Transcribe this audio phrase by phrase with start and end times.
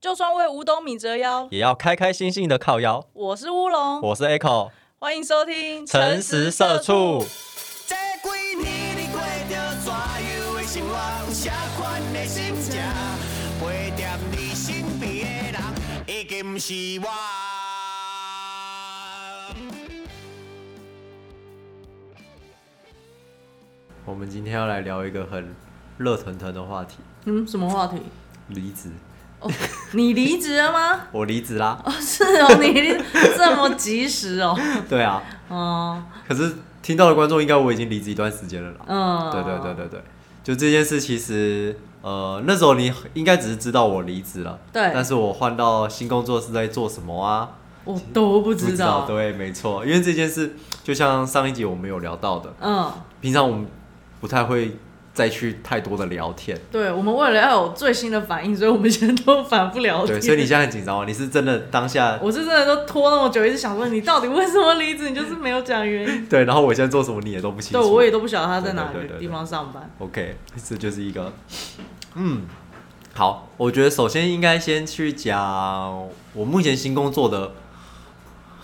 [0.00, 3.04] 就算为五斗米折腰，也要开开心心的靠腰。
[3.12, 7.26] 我是乌龙，我是 Echo，欢迎收听诚实社畜。
[7.84, 10.94] 这几年你过着怎样的生活？
[11.26, 12.80] 有啥款的心情？
[13.58, 15.64] 陪在你身边的人，
[16.06, 16.72] 已经不是
[17.02, 17.08] 我。
[24.04, 25.52] 我们今天要来聊一个很
[25.96, 28.00] 热腾腾的话题嗯，什么话题？——
[28.46, 28.92] 离职。
[29.92, 31.00] 你离职了吗？
[31.12, 31.80] 我离职啦。
[31.84, 32.96] 哦，是哦，你离
[33.36, 34.58] 这么及时哦。
[34.88, 38.76] 对啊，哦，可是听到的观众应该我已经离职一段时间了啦。
[38.86, 40.02] 嗯，对对对对对，
[40.42, 47.50] 就这件事，其实呃那时候你应该只是知道我离职了，对但是我换到新工作是在做什么啊？
[47.84, 49.06] 我都不不知道。
[49.06, 53.66] 对，没错，因为这件事就像上一集我们有聊到的，嗯，平常我们
[54.20, 54.76] 不太会
[55.18, 56.56] 再去太多的聊天。
[56.70, 60.16] 对，我们为了要有最新的反应，所以我们现在都反复聊天。
[60.16, 61.04] 对，所以你现在很紧张吗？
[61.04, 66.26] 你是真的当下我是真的都拖那么久，一直想问你到底为什么离职，你就是没有讲原因。
[66.30, 67.82] 对，然后我现在做什么你也都不清楚。
[67.82, 69.90] 对，我也都不晓得他在哪个地方上班。
[69.98, 71.32] OK，这就是一个，
[72.14, 72.42] 嗯，
[73.14, 77.54] 好，我觉得首先应该先去讲我目前新工作的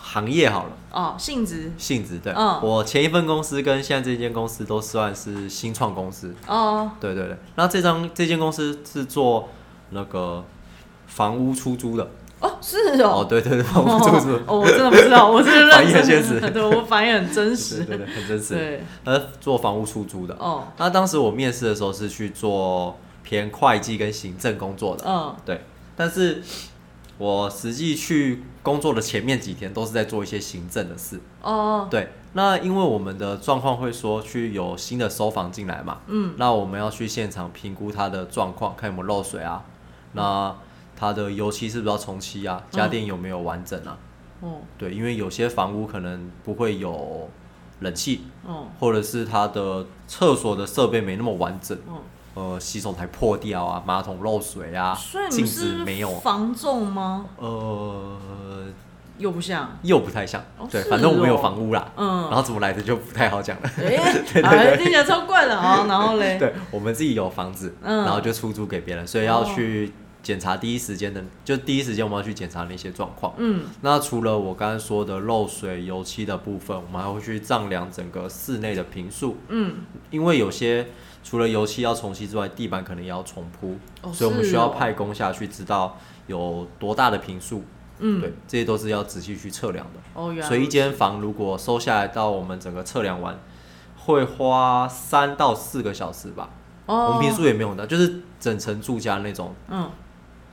[0.01, 1.73] 行业好了，哦，性质。
[1.77, 2.61] 性质对，嗯。
[2.63, 9.49] 我前一份公司跟现在这间公司都算是新创公司，哦，对对对，那这张这间公司是做
[9.91, 10.45] 那个
[11.07, 12.09] 房屋出租的，
[12.41, 13.27] 哦，是哦，哦。
[13.29, 16.39] 对对对，房屋出租，哦，我真的不知道，我是认 反应很真现实。
[16.41, 17.85] 的，对我反应很真对实。
[17.85, 25.65] 对对，很真实，对，呃，做房屋出租的，哦，那当时我面试的时候是去做偏会计跟行政工作的，嗯，对，
[25.97, 26.43] 但是
[27.19, 31.21] 我实际去工作的前面几天都是在做一些行政的事。
[31.43, 39.65] 哦，对，那因为我们的状况会说去有新的收房进来嘛，嗯，那我们要去现场评估它的状况，看有没有漏水啊，
[40.13, 40.55] 那
[40.97, 43.99] 它的油漆是不是要重漆啊，家电有没有完整啊？
[44.41, 47.29] 哦，对，因为有些房屋可能不会有
[47.81, 52.03] 冷气，哦，或者是它的厕所的设备没那么完整，哦，
[52.35, 57.27] 呃，洗手台破掉啊，马桶漏水啊所以，你镜子没有，防重吗？
[57.39, 58.17] 呃，
[59.19, 61.41] 又不像，又不太像，对，反正我们有哦。
[61.41, 62.23] 房屋啦，嗯。
[62.23, 63.71] 然后怎么来的就不太好讲了。
[63.79, 63.97] 哎，
[64.43, 65.87] 哎，听起来超怪的啊。
[65.89, 68.05] 然后嘞， 对，我们自己有房子，嗯。
[68.05, 73.33] 然后就出租给别人，所以要哦去检查第一时间的，就第一时间我们要去检查那些状况。
[73.37, 79.77] 嗯，那除了我刚才说的漏水、油漆的部分，我们还会去丈量整个室内的平数，嗯，
[80.11, 80.89] 因为有些
[81.25, 87.65] 除了油漆要重漆之外，地板可能也要重铺，哦所以我们需要哦派工下去，知道有多大的平数。
[87.99, 90.01] 嗯，对，这些都是要仔细去测量的。
[90.15, 93.39] 哦，原来所以一间房如果收下来到我们整个测量完，
[93.97, 96.51] 会花三到四个小时吧。
[96.87, 99.91] 哦我哦，们平数也没有很大，就是整层住家那种嗯，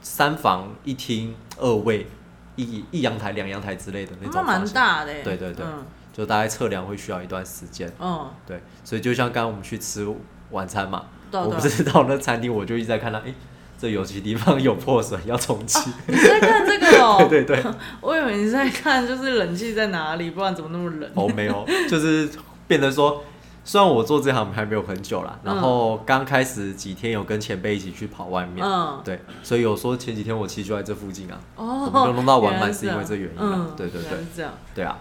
[0.01, 2.07] 三房一厅二卫，
[2.55, 4.69] 一一阳台两阳台之类的那种那蛮。
[4.69, 5.11] 大的。
[5.23, 7.89] 对对对嗯就大概测量会需要一段时间。
[7.97, 10.05] 嗯，对，所以就像刚刚我们去吃
[10.51, 13.33] 晚餐嘛，我不是到那餐厅，我就一直在看到，哎、
[13.79, 15.89] 这有些地方有破损，要重启。
[16.07, 17.25] 你在看这个哦？
[17.29, 21.09] 对 对对， 我以为你是在看就是冷气在哪里，不然怎么那么冷？
[21.15, 22.29] 哦，没有，就是
[22.67, 23.23] 变得说，
[23.63, 33.67] 虽然我做这行还没有很久啦，然后刚开始几天有跟前辈一起去跑外面，嗯，对，所以有说前几天我其实就在这附近啊，哦，我们就弄到晚班是因为这原因啊。
[33.69, 34.09] 嗯，对对对。
[34.09, 34.53] 是这样。
[34.75, 34.97] 对啊，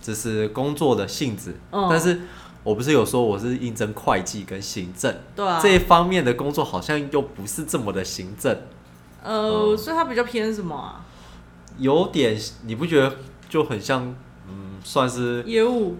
[0.00, 1.86] 这是工作的性质，嗯。
[1.90, 2.20] 但是
[2.64, 8.56] 我不是有说我是应征会计跟行政、对啊，这一方面的工作，好像又不是这么的行政，
[9.22, 9.76] 呃，嗯。
[9.78, 11.04] 所以它比较偏什么啊？
[11.78, 13.16] 有点你不觉得
[13.48, 14.14] 就很像，
[14.48, 15.96] 嗯，算是业务？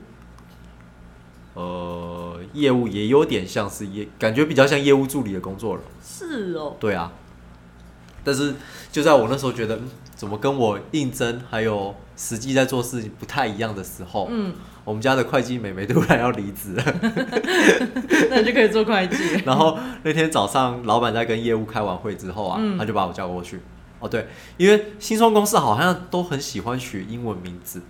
[1.54, 5.82] 呃业务，也有点像是业，感觉比较像业务助理的工作了。
[6.02, 7.12] 是哦，对啊，
[8.24, 8.54] 但是
[8.90, 16.84] 就在我那时候觉得，嗯，怎么跟我应征还有实际在做事情不太一样的时候，嗯，我们家的会计妹妹突然要离职了。
[18.30, 19.16] 那你就可以做会计。
[19.46, 23.60] 然后那天早上，老板在跟业务开完会之后啊，嗯他就把我叫过去。
[24.00, 24.26] 哦，对，
[24.56, 27.80] 因为新创公司好像都很喜欢取英文名字，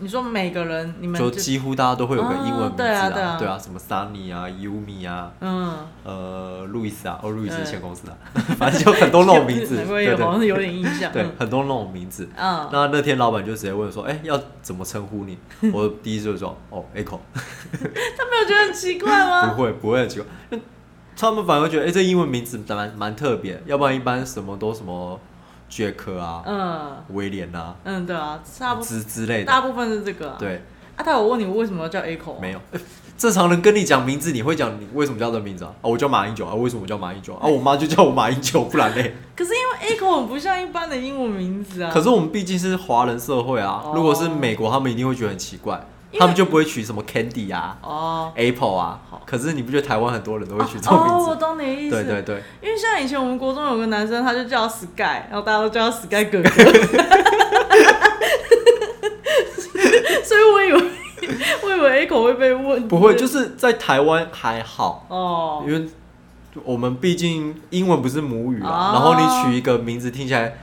[0.00, 5.74] 你说每个人你们就几乎大家都会有个英文名字啊对啊什么 Sunny 啊、Yumi 啊、嗯，
[6.04, 8.16] 呃、路易斯啊，哦，路易斯前公司的，
[8.56, 11.12] 反正就很多那种名字， 对对有好像有点印象。
[11.12, 12.28] 对嗯，很多那种名字。
[12.36, 15.36] 嗯，那那天老板就直接问说：“哎、要怎么称呼你？”
[15.72, 17.18] 我第一次就说：“哦，Echo。
[17.72, 19.48] 他没有觉得很奇怪”吗？
[19.54, 20.58] 不会，不会很奇怪。
[21.20, 25.18] 他们反而觉得，哎、这英文名字蛮蛮特别，要不然一般什么都什么
[25.68, 29.44] 杰克啊、嗯威廉啊嗯，对啊，差不之之类的。
[29.46, 30.36] 大部分是这个啊。
[30.38, 30.62] 对，
[30.96, 32.38] 啊，但我问你为什么要叫口？
[32.40, 32.60] 没有。
[32.72, 32.80] 呃
[33.18, 35.74] 正常人跟你讲名字，你会讲你为什么叫这名字啊？
[35.82, 37.48] 啊，我叫马英九啊，为什么我叫马英九啊？
[37.48, 39.12] 我妈就叫我马英九，不然嘞。
[39.34, 41.90] 可是因为口很不像一般的英文名字啊。
[41.92, 45.84] 可是我们毕竟是华人社会啊，哦如果是美国，他们一定会觉得很奇怪，
[46.16, 49.00] 他们就不会取什么 Candy 啊、哦 Apple 啊。
[49.26, 51.40] 可是你不觉得台湾很多人都会取这种名哦，我字？
[51.40, 51.96] 懂你的意思。
[51.96, 56.48] 对对对，因为像以前我们国中有个男生，他就叫 Sky，然后大家都叫他 Sky 哥哥，
[60.24, 60.82] 所以我以为
[61.62, 65.86] 我以为 A 口会被问，不会，就是在台湾还好，哦因为
[66.64, 69.20] 我们毕竟英文不是母语啊，哦然后你
[69.52, 70.58] 取一个名字听起来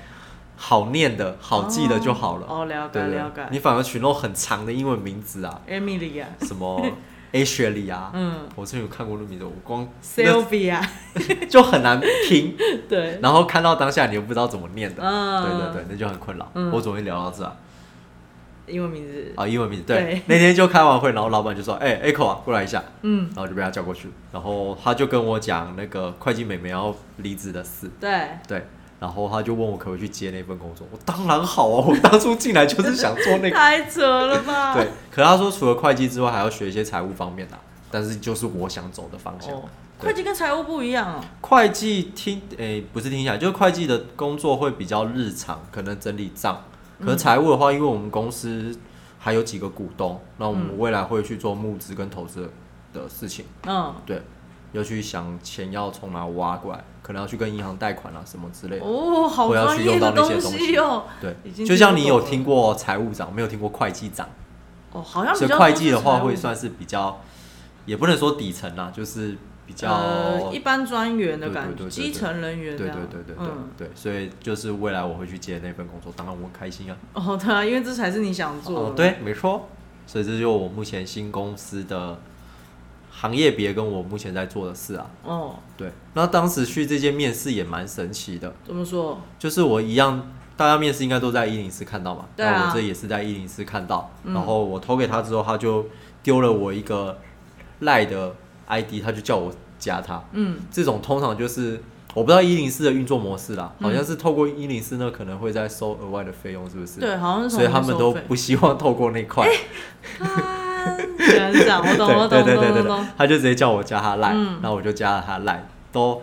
[0.68, 2.48] 好念的、好记的就好了。
[2.50, 3.12] 哦，了对对。
[3.12, 3.48] 解了解。
[3.52, 6.84] 你反而取那种很长的英文名字啊，Emily 啊，什么
[7.32, 8.48] Ashley 啊，嗯。
[8.56, 10.84] 我之前有看过那名字，我光，Sylvia，
[11.48, 12.58] 就很难拼，
[12.90, 16.50] 对，然后看到当下你又不知道怎么念的，嗯，对对对，那就很困扰。
[16.56, 16.72] 嗯。
[16.72, 17.56] 我怎么会聊到这啊？
[18.66, 19.98] 英文名字，啊，英文名字对。
[20.02, 28.66] 对，那天就开完会，然后老板就说：“哎、e c h o 啊，过来一下。”嗯，然后就被他叫过去，然后他就跟我讲那个会计妹妹要离职的事，对，对，
[29.00, 34.74] 然后他就问我可不可以去接那份工作，我当然好啊，我当初进来就是想做那个，太扯了吧？
[34.74, 37.60] 对，可是他说除了会计之外还要学一些财务方面的啊、
[37.92, 39.54] 但是就是我想走的方向。
[39.98, 41.22] 会计跟财务不一样哦。
[41.42, 46.62] 会计听诶、不是听起来，就是会计的工作会比较日常，可能整理账。
[47.00, 48.78] 可是财务的话，因为我们公司
[49.18, 52.50] 还有几个股东，那我们嗯未来会去做募资跟投资
[52.94, 54.22] 的事情，嗯，对，
[54.76, 58.86] 要去想钱要从哪挖过来，可能要去跟银行贷款啊什么之类的。
[58.86, 61.04] 哦，好我要专业的去用到那些东东西西哦。
[61.22, 64.28] 对，就像你有听过财务长，没有听过会计长，
[64.92, 67.22] 哦，好像所以会计的话会算是比较，
[67.86, 76.98] 也不能说底层啦，就是比较呃一般专员的感觉，基层人员对对对对对、嗯，对，所以就是未来我会去接那份工作，当然我很开心啊。
[77.14, 78.90] 哦，对啊，因为这才是你想做的。
[78.90, 79.70] 哦，，对，没错。
[80.08, 82.20] 所以这就是我目前新公司的
[83.18, 85.10] 行业别跟我目前在做的事啊。
[85.24, 89.22] 哦，对，那当时去这间面试也蛮神奇的，怎么说？
[89.40, 95.86] 就是我一样，大家面试应该都在一零四看到嘛，对啊那我这也是在一零四看到，嗯然后我投给他之后，他就
[96.22, 97.18] 丢了我一个
[97.80, 98.36] 赖的
[98.68, 100.22] ID，他就叫我加他。
[100.34, 101.82] 嗯，这种通常就是
[102.14, 107.00] 我不知道一零四的运作模式啦，嗯好像是透过一零四呢可能会再收额外的费用，是不是？
[107.00, 109.48] 对，好像是所以他们都不希望透过那块。
[110.20, 110.26] 啊，
[111.18, 114.60] 原来是这样，我懂，我对懂，对对对对他就直接叫我加他赖，嗯。
[114.62, 116.22] 然后我就加了他赖，都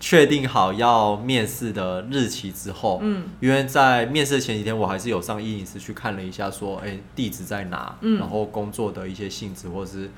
[0.00, 3.24] 确定好要面试的日期之后，嗯。
[3.40, 8.18] 因为在面试前几天，我还是有上一零四去看了一下，说，哎、地址在哪，嗯。
[8.18, 10.10] 然后工作的一些性质或者是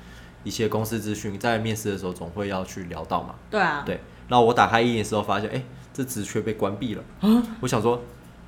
[0.43, 3.35] 一些公司资讯，在面试的时候总会要去聊到嘛。
[3.49, 5.63] 对啊，对，然后我打开一零四后发现，哎、
[5.93, 7.03] 这职缺被关闭了。
[7.21, 7.43] 啊？
[7.61, 8.01] 我想说，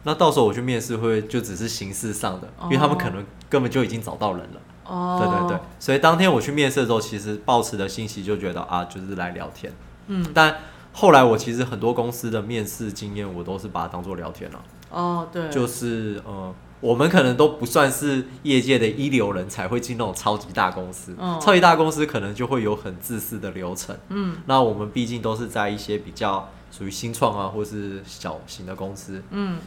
[0.03, 4.61] 那到时候我去面试会就只是形式上的，因为他们可能根本就已经找到人了。
[4.87, 5.57] 哦，对对。
[5.57, 9.71] 对，所以当天我去面试的时候，其实抱持的信息就觉得啊，就是来聊天。
[10.07, 10.55] 嗯，但
[10.93, 21.39] 后来我其实很多公司的面试经验，我都是把它当做聊天了、哦，对，就是呃，我们可能都不算是业界的一流人才会进那种超级大公司，嗯。
[21.39, 23.95] 超级大公司可能就会有很自私的流程。
[24.09, 24.37] 嗯。
[24.45, 29.59] 那我们毕竟都是在一些比较属于新创啊，或是小型的公司，嗯，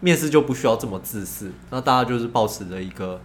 [0.00, 1.52] 面试就不需要这么自私。
[1.70, 3.20] 那大家就是保持着一个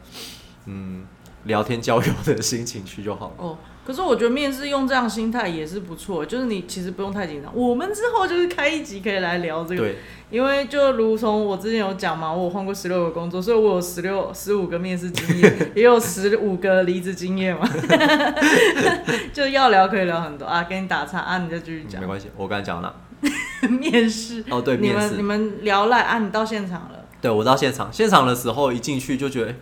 [0.65, 1.05] 嗯
[1.45, 3.33] 聊天交友的心情去就好了。
[3.37, 7.51] 哦，可是我觉得面试用这样心态也是不错，就是你其实不用太紧张。
[7.55, 9.95] 我们之后就是开一集可以来聊这个，对，
[10.29, 17.69] 因为就如同我之前有讲嘛，我有换过十六个工作，所以我有十六十五个面试经验，也有十五个离职经验嘛，
[19.31, 20.63] 就要聊可以聊很多啊。
[20.63, 22.07] 给你打岔啊，你再继续讲没。
[22.07, 22.95] 关系，我刚才讲了。
[23.79, 29.55] 面试哦，对，你们你，们聊赖啊，你到现场了，对我到现场，现场的时候一进去就觉得，诶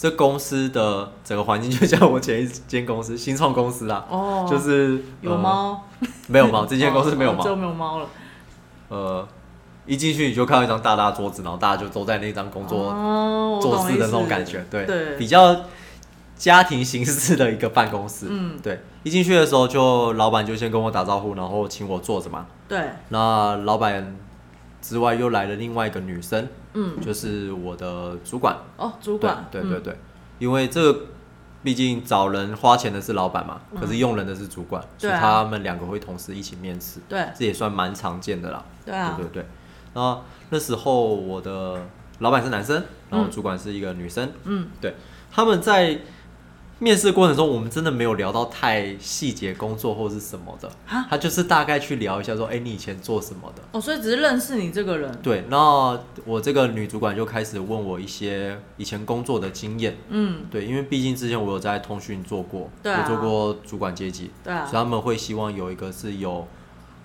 [0.00, 5.84] 这公司的整个环境就像我前一间公司新创公司啦，哦，就是有、呃猫，
[6.26, 8.06] 没有猫，这间公司没有猫， 没有猫了。
[8.88, 9.28] 呃，
[9.84, 15.16] 一进去你就看到一张大大桌子，然后大家就都在那张工作哦，我做事的那种感觉，对，对。
[15.18, 15.54] 比较
[16.34, 22.80] 家庭形式的一个办公室，嗯，对，一进去的时候就老板就先跟我打招呼，然后请我坐着嘛，对，
[23.10, 24.16] 那老板
[24.80, 29.96] 之外又来了另外一个女生，嗯，就是我的主管，哦，主管，嗯，对对对，
[30.38, 31.00] 因为这个
[31.62, 37.28] 毕竟找人花钱的是老板嘛，可是用人的是主管，所以他们两个会同时一起面试，对。
[37.36, 38.64] 这也算蛮常见的啦。
[38.84, 39.14] 对啊。
[39.16, 39.46] 对，对对。
[39.92, 41.76] 然后那时候我的
[42.20, 42.76] 老板是男生，
[43.10, 43.30] 然后嗯。
[43.30, 44.94] 主管是一个女生，嗯，对，
[45.30, 45.98] 他们在
[46.82, 50.68] 面试过程中，我们真的没有聊到太细节工作或是什么的。
[50.88, 53.62] 啊，他就是大概去聊一下说，哎、你以前做什么的。
[53.72, 59.94] 哦，所以只是认识你这个人，对，那我这个女主管就开始问我一些以前工作的经验。
[60.08, 64.64] 嗯，对，因为毕竟之前我有在通讯做过，对做过主管阶级，对啊。
[64.64, 66.48] 所以，他们会希望有一个是有，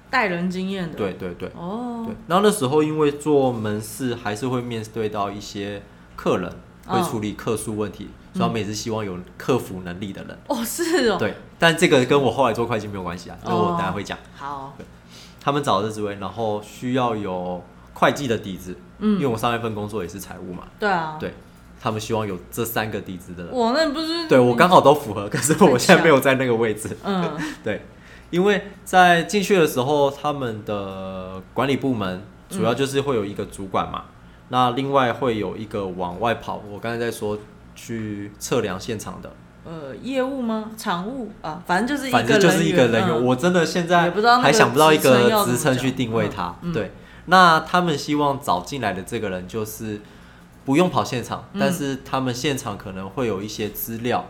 [0.09, 1.51] 带人经验的，对，对对。
[1.53, 2.05] 哦。
[2.07, 5.83] 对。，然后那时候因为做门市，还是会面对到一些
[6.15, 6.49] 客人，
[6.85, 10.37] 会嗯处理客诉问题，所以他们也是希望有客服能力的人。
[10.47, 14.17] 哦，是哦，，对，但这个跟我后来做会计没有关系啊，这个我哦等下会讲。
[14.35, 14.75] 好，
[15.41, 17.63] 他们找的职位，然后需要有
[17.93, 21.33] 会计的底子，嗯因为嗯，我上一份工作也是财务嘛，对啊，对
[21.81, 23.53] 他们希望有这三个底子的人。
[23.53, 26.97] 我，那不是对我刚好都符合，可是我现在没有在那个位置。
[27.03, 27.31] 嗯
[27.63, 27.85] 对，
[28.31, 34.05] 因为在进去的时候，他们的管理部门主要就是会有一个主管嘛，
[34.49, 37.37] 那另外会有一个往外跑，我刚才在说
[37.75, 39.31] 去测量现场的，
[39.65, 40.71] 呃，业务吗？
[40.77, 44.11] 场务啊，反正就是一个反正就是一个人员，嗯我真的现在
[44.41, 46.55] 还想不到一个职称去定位他。
[46.61, 46.91] 嗯嗯对，
[47.25, 49.99] 那他们希望找进来的这个人就是
[50.63, 54.25] 不用跑现场，嗯但是他们现场可能会有一些资料，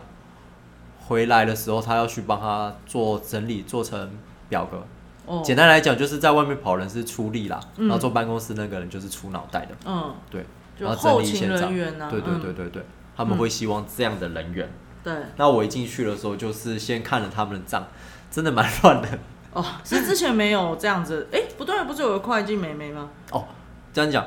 [1.06, 4.10] 回来的时候他要去帮他做整理，做成
[4.48, 4.86] 表格。
[5.26, 9.74] 哦，简单来讲，就是在外面跑人是出力啦，嗯然后坐办公室那个人就是出脑袋的。
[9.84, 10.44] 嗯，对，
[10.78, 12.82] 就然后整理现场人员呐，对对嗯对对对，
[13.16, 14.68] 他们会希望这样的人员。
[15.02, 17.86] 对，那我一进去的时候，就是先看了他们的账，
[18.30, 19.08] 真的蛮乱的。
[19.52, 23.08] 哦，是之前没有这样子，哎，不对，不是有个会计妹妹吗？
[23.30, 23.44] 哦，
[23.92, 24.26] 这样讲，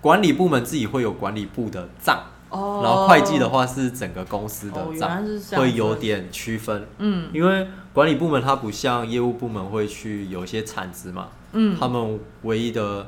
[0.00, 6.86] 管理部门自己会有管理部的账，哦，然后会计的话是整个公司的账，会有，点区分。
[6.98, 7.30] 嗯。
[7.32, 13.06] 因为管理部门它不像业务部门会去有一些产值嘛，嗯，他们唯一的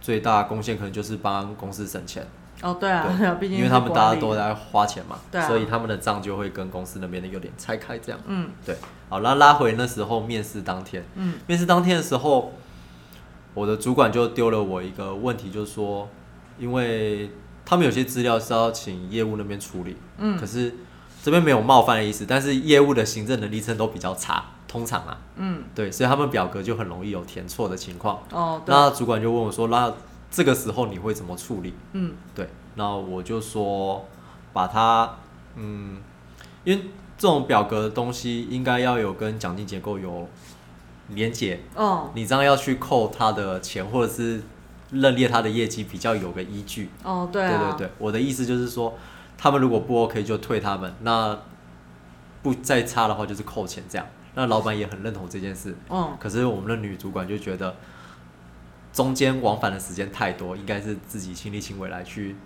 [0.00, 2.26] 最大贡献可能就是帮公司省钱，
[2.62, 5.46] 哦，对啊，对对啊，毕竟因为他们大家都在花钱嘛，对啊。
[5.46, 8.20] 所以他们的账就会跟公司那边的有点拆开这样。
[8.26, 8.50] 嗯。
[8.64, 8.76] 对，
[9.08, 11.34] 好，那拉回那时候面试当天，嗯。
[11.46, 12.52] 面试当天的时候，
[13.54, 16.08] 我的主管就丢了我一个问题，就是说，
[16.58, 17.30] 因为
[17.68, 20.38] 他们有些资料是要请业务那边处理，嗯。
[20.38, 20.74] 可是
[21.22, 28.22] 这边没有冒犯的意思，但是业务的行政能力真的都比较差，通常啊，嗯，对，所以他们表格就很容易有填错的情况。
[28.32, 29.92] 哦，对，那主管就问我说：“那
[30.30, 31.74] 这个时候你会怎么处理？
[31.92, 34.06] 嗯？”对，那我就说
[34.54, 35.18] 把它，
[35.56, 35.98] 嗯，
[36.64, 36.84] 因为
[37.18, 40.26] 这种表格的东西应该要有跟奖金结构有
[41.08, 42.10] 连结，哦。
[42.14, 44.40] 你这样要去扣他的钱，或者是
[44.90, 46.90] 认列他的业绩，比较有个依据。
[47.02, 48.96] 哦，对对啊，对对，我的意思就是说，
[49.36, 51.38] 他们如果不 OK 就退他们，那
[52.42, 54.06] 不再差的话就是扣钱这样。
[54.34, 57.74] 那老板也很认同这件事，嗯，可是我们的女主管就觉得
[58.92, 62.36] 中间往返的时间太多，应该是自己亲力亲为来去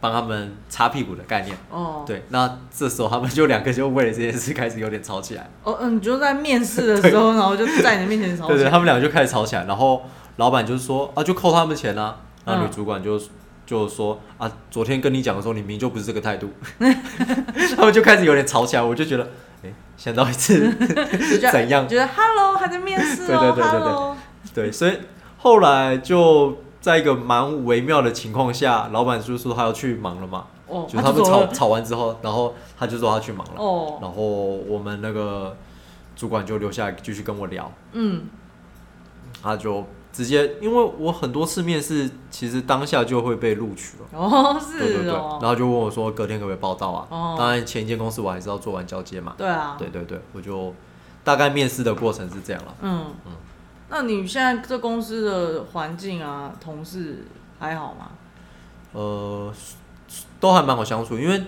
[0.00, 1.56] 帮他们擦屁股的概念。
[1.70, 5.48] 哦，，对，那这时候他们就两个就为了这件事开始有点吵起来。
[5.62, 10.02] 哦，嗯，你就在面试的时候， 然后就在你面前吵对对，起来他们两个就开始吵起来，然后
[10.36, 12.18] 老板就是说啊，就扣他们钱啊。
[12.44, 12.64] 那嗯。
[12.64, 13.20] 女主管就
[13.66, 16.50] 就说啊，昨天跟你讲的时候，你明明就不是这个态度。
[17.76, 19.28] 他们就开始有点吵起来，我就觉得，
[19.64, 20.72] 哎、想到一次
[21.50, 21.88] 怎样？
[21.88, 24.16] 觉得 Hello 还在面试哦对对对对对，Hello，
[24.54, 24.98] 对，所以
[25.38, 35.56] 后来就在一个蛮微妙的情况下，老板就说他要去忙了嘛，哦，就是他们吵吵完之后，然后他就说他去忙了，哦，然后我们那个
[36.14, 38.26] 主管就留下来继续跟我聊，嗯，
[39.42, 39.84] 他就
[40.16, 44.18] 直接，因为我很多次面试，其实当下就会被录取了。
[44.18, 47.06] 哦，对对对，是哦，然后就问我说隔天可不可以报道啊？
[47.10, 49.34] 哦当然前一间公司我还是要做完交接嘛。
[49.36, 50.72] 对啊，对对对，我就
[51.22, 52.74] 大概面试的过程是这样了。
[52.80, 53.32] 嗯嗯
[53.90, 57.24] 那你现在这公司的环境啊，同事
[57.58, 58.08] 还好吗？
[58.92, 59.52] 呃，
[60.40, 61.42] 都还蛮好相处，因为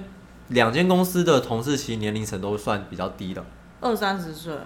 [0.49, 3.43] 两间公司的同事其实年龄层都算比较低的，
[3.81, 4.61] 二三十岁啊，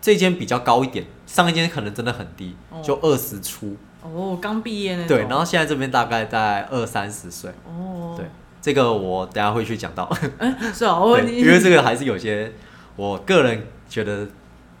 [0.00, 3.76] 这间比较高一点，上一间可能真的很低，哦就二十出。
[4.02, 7.50] 哦，刚毕业那种，对，然后现在这边大概在二三十岁。
[7.66, 8.24] 哦，对，
[8.62, 10.04] 这个我等下会去讲到，
[10.38, 12.52] 哎，是啊，我对，你，因为这个还是有些
[12.94, 14.28] 我个人觉得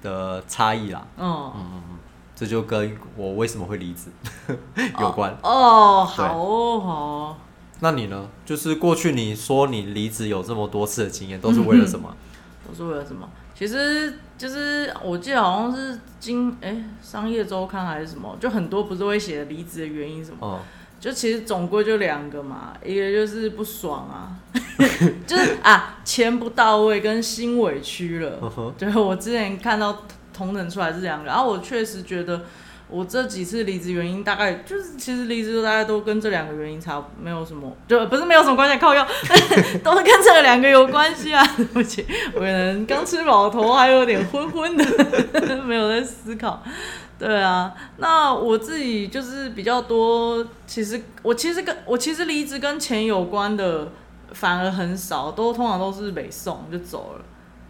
[0.00, 1.04] 的差异啦。
[1.16, 1.98] 嗯嗯嗯嗯，
[2.36, 4.10] 这就跟我为什么会离职
[5.00, 5.36] 有关。
[5.42, 7.36] 哦，好哦，好哦，
[7.80, 8.28] 那你呢？
[8.44, 12.14] 就是过去你说你离职有这么多次的经验，都是为了什么？
[12.68, 13.28] 都是为了什么？
[13.54, 20.60] 其实就是我记得好像是今哎、商业周刊还是什么，就很多不是会写离职的原因什么，哦、
[21.00, 24.36] 就其实总归就两个嘛，一个就是不爽啊，
[25.26, 28.38] 就是啊钱不到位跟心委屈了。
[28.42, 30.02] 嗯哼对，我之前看到
[30.34, 32.42] 同等出来是两个，然后我确实觉得
[32.88, 39.06] 我这几次离职原因大概就是，其实离职大概都跟这两个原因差没有什么，就不是没有什么关系，靠药
[39.82, 41.44] 都是跟这两个有关系啊。
[41.56, 44.84] 对不起，我可能刚吃饱，头还有点昏昏的，
[45.64, 46.62] 没有在思考。
[47.18, 53.90] 对啊，那我自己就是比较多，其实我其实跟我其实离职跟钱有关的
[54.32, 57.24] 反而很少，都通常都是北送就走了，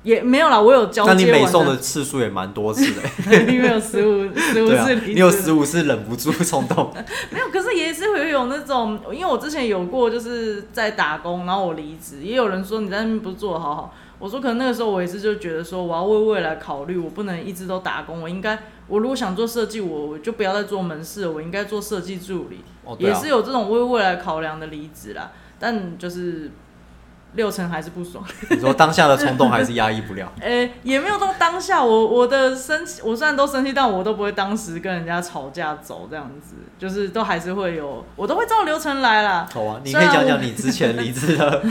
[0.07, 3.03] 也没有啦，我有交那你接完美送的次数也蛮多次的、
[3.53, 6.95] 因为有十五十五 次你有十五次忍不住冲动，
[7.33, 26.53] 没有，可是也是会有那种，因为我之前有过就是在打工，然后我离职，也有人说你在那边不是做的好好，我说可能那个时候我也是就觉得说我要为未来考虑，我不能一直都打工，我应该我如果想做设计，我我就不要再做门市，我应该做设计助理，哦，啊也是，有这种为未来考量的离职啦，但就是
[27.37, 28.25] 六成还是不爽。
[28.51, 39.47] 你说当下的冲动还是压抑不了，诶、 也没有到当下，我我的生气，我虽然都生气，但我都不会当时跟人家吵架走这样子，就是都还是会有，我都会照流程来啦。
[39.53, 41.63] 好啊，你可以讲讲你之前离职的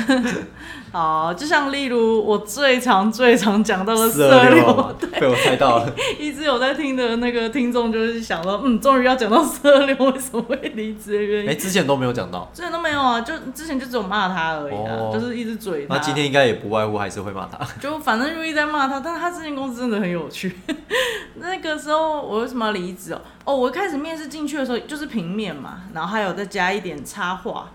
[0.91, 11.49] 好，就像例如我最常最常讲到的色流，，被我猜到了， 一直有在听的那个听众就是想到，嗯，终于要讲到色流为什么会离职的原因。
[11.49, 15.95] 哎、之前都没有讲到，之前都没有啊，就之前就只有骂他而已啊，哦就是一直嘴他。
[15.95, 20.55] 那今天应该也不外乎还是会骂他， 就反正就一直在骂他，但是他这间公司真的很有趣。
[21.35, 23.21] 那个时候我为什么要离职哦？
[23.43, 27.69] 哦，我一开始面试进去的时候就是平面嘛，然后还有再加一点插画，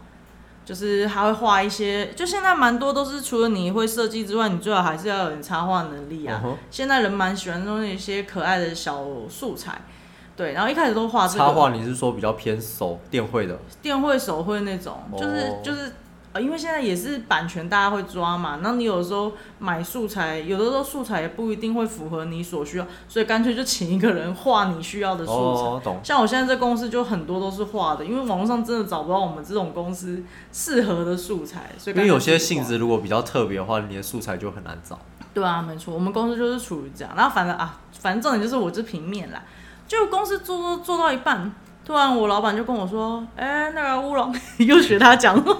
[0.70, 2.12] 就是还会画一些。
[2.14, 6.40] 就现在蛮多都是除了你会设计之外，你最好还是要有点插画能力啊。
[6.70, 9.82] 现在人蛮喜欢弄一些可爱的小素材，
[10.36, 15.92] 对，然后一开始都画这个插画你是说比较偏手电绘的，电绘、手绘那种，就是、哦就是
[16.32, 18.60] 呃，因为现在也是版权，大家会抓嘛。
[18.62, 25.38] 那你有时候买素材，有的时候素材也不一定会符合你所需要，所以干脆就请一个人画你需要的素材。
[25.38, 30.22] 哦，懂，像我现在这公司就很多都是画的，因为网络上真的找不到我们这种公司
[30.52, 34.98] 适合的素材，所以因为有些性质如果比较特别的话，你的素材就很难找。
[35.34, 37.12] 对啊，没错，我们公司就是处于这样。
[37.16, 39.42] 然后反正啊，反正重点就是我这平面啦，
[39.88, 41.52] 就公司做做做到一半，
[41.90, 45.56] 突然我老板就跟我说：“哎、那个乌龙 又学他讲话，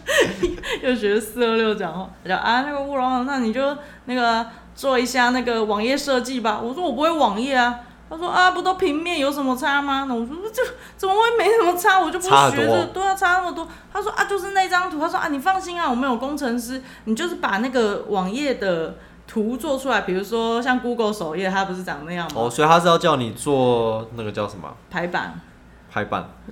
[0.82, 10.06] 又学四二六讲话，他讲啊，那个乌龙，那你就那个做一下那个网页设计吧。”我说：“我不会网页啊。”他说啊，不都平面有什么差吗？
[10.08, 10.62] 那我说这
[10.96, 12.00] 怎么会没什么差？
[12.00, 13.68] 我就不学这，对啊，差那么多。
[13.92, 14.98] 他说啊，就是那张图。
[14.98, 18.94] 他说啊，你放心啊，我们有工程师，你就是把那个网页的
[19.26, 22.44] 图做出来，比如说像 Google 首页，它不是长那样吗？
[22.44, 25.38] 哦，所以他是要叫你做那个叫什么排版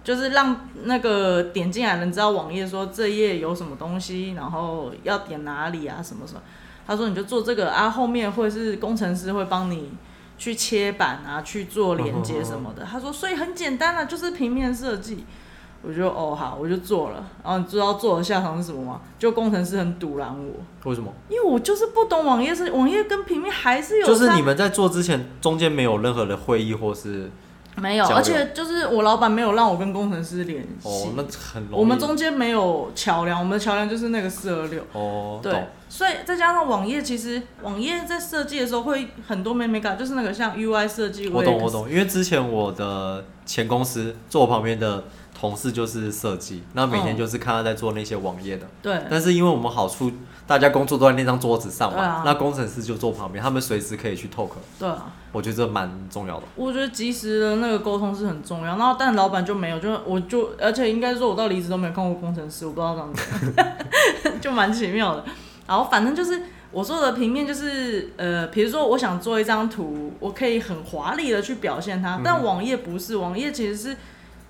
[0.04, 6.40] 就是让那个点进来人知道网页说这页有什么东西，然后要点哪里啊，什么什么。
[6.86, 9.90] 他说你就做这个啊，后面会是工程师会帮你
[10.38, 12.84] 去切板啊，去做连接什么的。
[12.84, 15.24] 他说所以很简单啊，就是平面设计。
[15.82, 17.24] 我就哦好，我就做了。
[17.44, 19.00] 然后你知道做的下场是什么吗？
[19.20, 20.54] 就工程师很堵拦我，
[20.90, 21.12] 为什么？
[21.28, 27.30] 因为我就是不懂网页设计，网页跟平面还是有就是你们在做之前，中间没有任何的会议或是
[27.76, 30.88] 没有，而且就是我老板没有让我跟工程师联系。
[30.88, 31.80] 哦，那很容易。
[31.80, 34.82] 我们中间没有桥梁，我们的桥梁就是那个四二六。
[34.92, 35.52] 哦，对，
[35.88, 45.04] 所以再加上网页，其实网页在设计的时候会很多美美感，就是那个像 UI 设计，我懂我懂，因为之前我的前公司坐我旁边的
[45.38, 48.66] 同事就是设计，那每天嗯就是看他在做那些网页的。
[48.80, 50.10] 对但是因为我们好处，
[50.46, 56.44] 大家工作都在那张桌子上嘛，啊那工程师就坐旁边，他们随时可以去 talk，对啊，我觉得这蛮重要的。
[56.54, 58.76] 我觉得及时的那个沟通是很重要。
[58.76, 65.24] 然后但老板就没有，就我就而且应该说，我到离职都没有看过工程师，我不知道这样子，就蛮奇妙的。
[65.66, 73.96] 然后反正就是我做的平面就是呃，比如说我想做一张图，我可以很华丽的去表现它，但网页不是，网页其实是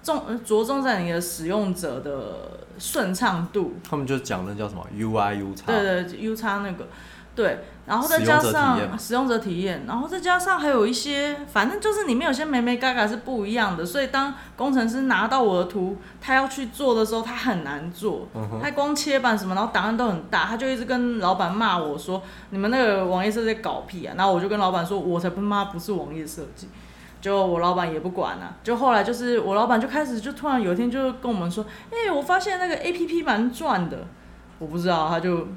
[0.02, 6.88] 重呃着重在你的使用者的顺畅度，他们就讲那叫什么？UI U 叉，对对，U 叉那个，
[7.34, 26.68] 对，然后再加上使用者体验，然后再加上还有一些，反正就是里面有些美美嘎嘎是不一样的，所以当工程师拿到我的图，他要去做的时候，他很难做，嗯他光切板什么，然后档案都很大，他就一直跟老板骂我说，你们那个网页设计在搞屁啊，然后我就跟老板说，我才不妈不是网页设计。
[27.26, 34.06] 就我老板也不管啊，就后来就是我老板就开始就突然有一天就跟我们说，哎、我发现那个 A P P 蛮赚的，
[34.60, 35.48] 我不知道，他就，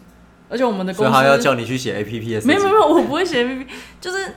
[0.50, 2.48] 而且我们的公司所以他要叫你去写 APP 的事情。
[2.48, 4.34] 没有没有我不会写 A P P， 就是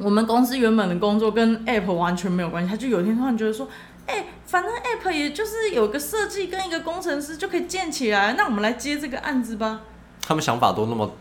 [0.00, 2.70] 我们公司原本的工作跟 App 完全没有关系。
[2.70, 3.68] 他就有一天突然觉得说，
[4.06, 9.82] 哎、反正 App 也就是有个设计跟一个工程师就可以建起来，那我们来接这个案子吧。
[10.26, 11.12] 他们想法都那么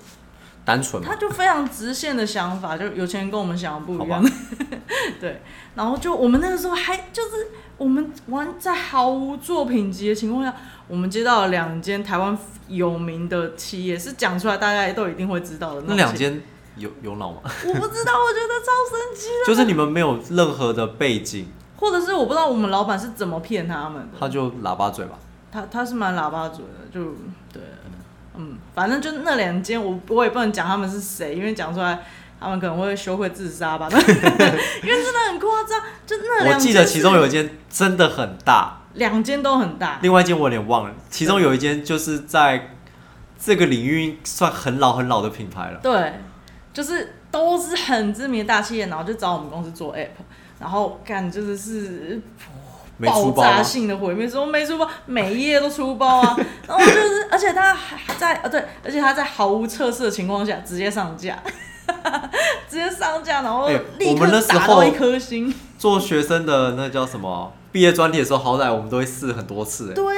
[0.67, 4.21] 单纯嘛他，就非常直线的想法，就有钱人跟我们想的不一样。
[5.17, 5.41] 对，
[5.75, 10.53] 然后就我们那个时候还就是我们玩在毫无作品集的情况下，
[10.89, 16.41] 我们接到了两间台湾有名的企业，是讲出来大家都一定会知道的那两间
[16.75, 17.39] 有有脑吗？
[17.43, 19.45] 我不知道，我觉得超神奇的。
[19.45, 24.17] 就是你们没有任何的背景，或者是我不知道我们老板是怎么骗他们的。
[24.19, 25.17] 他就喇叭嘴吧。
[25.49, 27.13] 他他是蛮喇叭嘴的，就
[27.53, 27.76] 对，嗯，
[28.77, 31.97] 反正就那两间，我我也不能讲他们是谁，因为讲出来
[32.39, 40.93] 他们可能会羞愧自杀吧， 因为真的很夸张，就那两间我记得其中有一间真的很大，两间都很大，另外一间我有点忘了。
[41.09, 42.75] 其中有一间就是在
[43.43, 45.79] 这个领域算很老很老的品牌了。
[45.81, 46.13] 对，
[46.71, 50.09] 就是都是很知名的大企业，然后就找我们公司做 app，
[50.59, 52.21] 然后干就是是
[52.97, 53.63] 没爆炸？
[53.63, 61.37] 性的毁灭，说没出包，每一页都出包啊， 然后就是，而且他还在啊对，而且他在毫无测试的情况下直接上架，
[62.67, 67.51] 直接上架，然后哎立刻打到一颗星，做学生的那叫什么？
[67.71, 69.91] 毕业专题的时候，好歹我们都会试很多次。
[69.91, 70.15] 哎，对。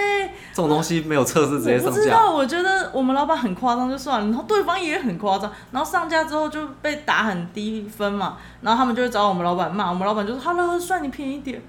[0.52, 11.62] 这种东西没有测试直接我不上架，知道，我觉得我们老板很夸张就算了，然后对方也很夸张，然后上架之后就被打很低分嘛，然后他们就会找我们老板骂，我们老板就说：“好了，算你便宜点。”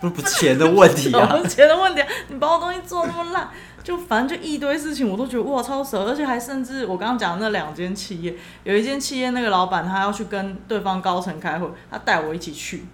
[0.00, 1.38] 不不钱的问题啊。
[1.48, 3.48] 钱的问题啊，你把我东西做那么烂，
[3.82, 12.84] 就反正就一堆事情，我都觉得哇超扯，而且还甚至我刚刚讲的那两间企业，有一间企业那个老板他要去跟对方高层开会，他带我一起去。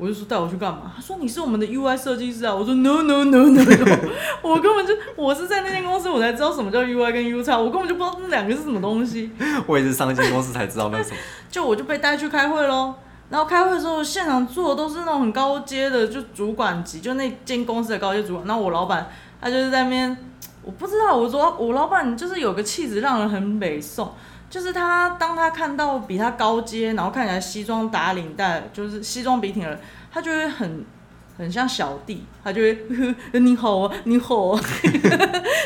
[0.00, 0.92] 我就说带我去干嘛？
[0.94, 2.54] 他说你是我们的 UI 设计师啊。
[2.54, 3.98] 我说 no no no no no，
[4.42, 9.32] 我根本就我是在那间公司我才知道什么叫 UI 跟 U 叉，我根本就不知道那两个是什么东西。
[9.66, 11.16] 我也是上一间公司才知道那什么。
[11.50, 12.94] 就我就被带去开会喽。
[13.30, 18.46] 然后开会的时候，现场坐的都是那种很高阶的，就主管级，就那间公司的高阶主管。
[18.46, 19.08] 那我老板
[19.40, 20.16] 他就是在那边，
[20.62, 24.10] 我不知道，我说我老板就是有个气质让人很美颂，
[24.48, 29.78] 就是他当他看到比他高阶，然后看起来西装打领带，就是西装笔挺的人，
[30.10, 30.84] 他就会很
[31.38, 34.60] 很像小弟，他就会呵呵 你好啊，你好啊，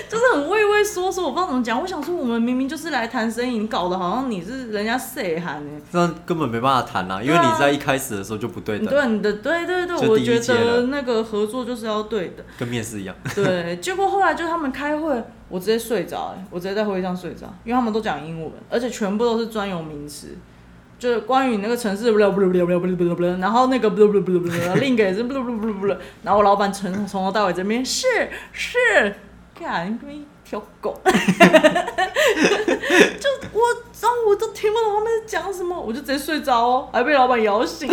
[0.06, 1.80] 就是很畏畏缩缩，我不知道怎么讲。
[1.80, 5.80] 我想说，我们明明就是来谈生意，你搞得好像你是人家谁喊呢？
[5.92, 12.44] 那根本没办法谈啊，因为你在一开始的时候就不对的，对你的对对对，我觉得那个合作就是要对的。
[12.58, 13.16] 跟面试一样。
[13.34, 20.36] 对，结果后来就他们开会，我直接睡着、欸，我直接在会议上睡着，因为他们都讲英文，而且全部都是专有名词，
[21.02, 23.90] 就是关于那个城市，然后那个
[24.76, 25.26] 另一个也是，
[26.22, 28.06] 然后我老板从从头到尾这边是
[28.52, 28.78] 是，
[29.52, 31.12] 看你们一条狗， 就
[33.52, 33.60] 我
[33.92, 37.88] 中午都听不懂他们在讲什么，我就直接睡着哦，还被老板摇醒。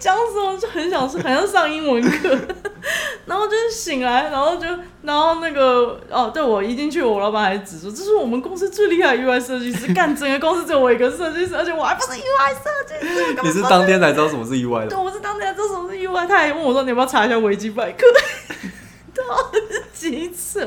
[0.00, 2.36] 讲什么，就很想睡，很像上英文课。
[3.26, 4.66] 然后就是醒来，然后就，
[5.02, 13.36] 然后那个哦，对我一进去，我老板还指出，这是我们公司最厉害的 UI 设计师，干整个公司只有我一个设计师，而且我还不是 UI 设计师。
[13.42, 18.06] 你是当天才知道什么是 UI 的对，的，我是当天才知道什么是 UI，他还问我说你要不要查一下维基百科，
[19.14, 19.52] 超
[19.92, 20.66] 级扯。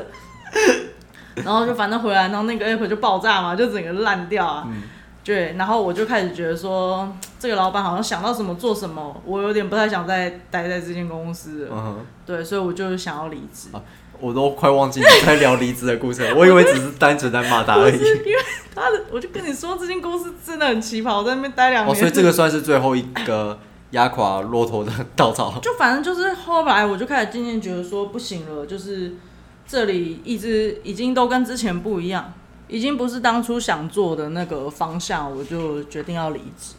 [1.35, 4.63] 然后就反正回来，然后那个 app 就爆炸嘛，就整个烂掉啊。
[4.67, 4.83] 嗯
[5.25, 7.09] 对，然后我就开始觉得说，
[7.43, 11.71] 这个老板好像想到什么做什么，我有点不太想再待在这间公司了。
[11.73, 13.67] 嗯哼，对，所以我就想要离职。
[14.17, 17.95] 我都快忘记你在聊离职的故事了，我以为只是单纯在骂他而已。
[17.95, 18.39] 因为
[18.73, 21.97] 他的，我就跟你说，这间公司真的很奇葩，我在那边待两哦，年。
[21.97, 23.59] 所以这个算是最后一个
[23.91, 25.53] 压垮骆驼的稻草。
[25.61, 29.15] 就反正就是后来我就开始渐渐觉得说不行了，就是
[29.67, 32.31] 这里一直已经都跟之前不一样，
[32.69, 36.75] 已经不是当初想做的那个方向，我就决定要离职，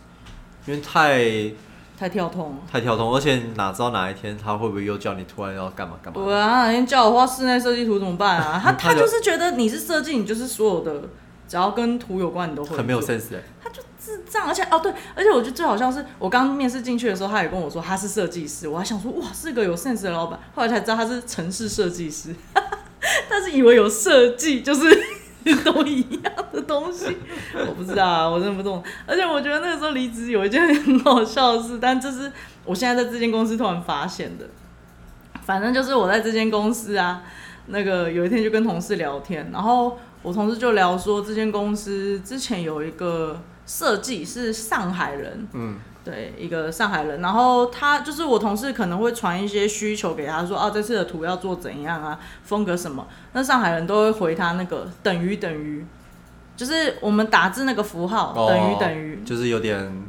[0.67, 1.53] 因为太
[1.99, 2.57] 太跳痛了。
[2.71, 6.25] 太跳通，而且哪知道哪一天他会不会又叫你突然要干嘛干嘛？
[6.25, 8.61] 对啊，他哪天叫我画室内设计图怎么办啊？
[8.63, 11.03] 他他就是觉得你是设计，你就是所有的
[11.47, 13.43] 只要跟图有关，你都会很没有 sense 哎。
[13.63, 22.35] 他就智障，而且哦对，而且我觉得最好笑是我刚面试进去的时候，他也跟我说他是设计师，我还想说哇是个有 sense 的老板，后来才知道他是城市设计师，
[23.31, 24.83] 但是以为有设计就是
[25.65, 27.17] 都一样的东西，
[27.69, 28.83] 我不知道，我真的不懂。
[29.07, 32.33] 而且我觉得那个时候离职有一件很好笑的事，但这是
[32.65, 34.47] 我现在在这间公司突然发现的。
[35.43, 37.23] 反正就是我在这间公司啊，
[37.67, 55.85] 那个有一天就跟同事聊天，然后我同事就聊说，这间公司之前有一个设计是上海人，嗯，对，一个上海人，然后他就是我同事可能会传一些需求给他说，啊、这次的图要做怎样啊，风格什么，那上海人都会回他那个等于等于，
[56.57, 60.03] 就是我们打字那个符号、哦等于等于，就是有点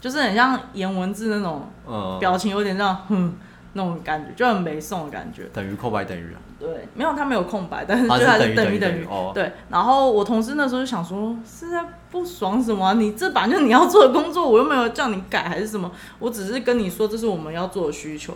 [0.00, 3.34] 就是很像颜文字那种呃，表情，有点这样，哼。
[3.76, 5.44] 那种感觉，就很没送的感觉。
[5.52, 9.06] 等于空白等于啊，对，没有他没有空白，但是就还是等于等于。
[9.32, 18.34] 对，然后我同事那时候就想说，是在不爽什么啊、你这本来就你要做的工作，我又没有叫你改还是什么，我只是跟你说这是我们要做的需求。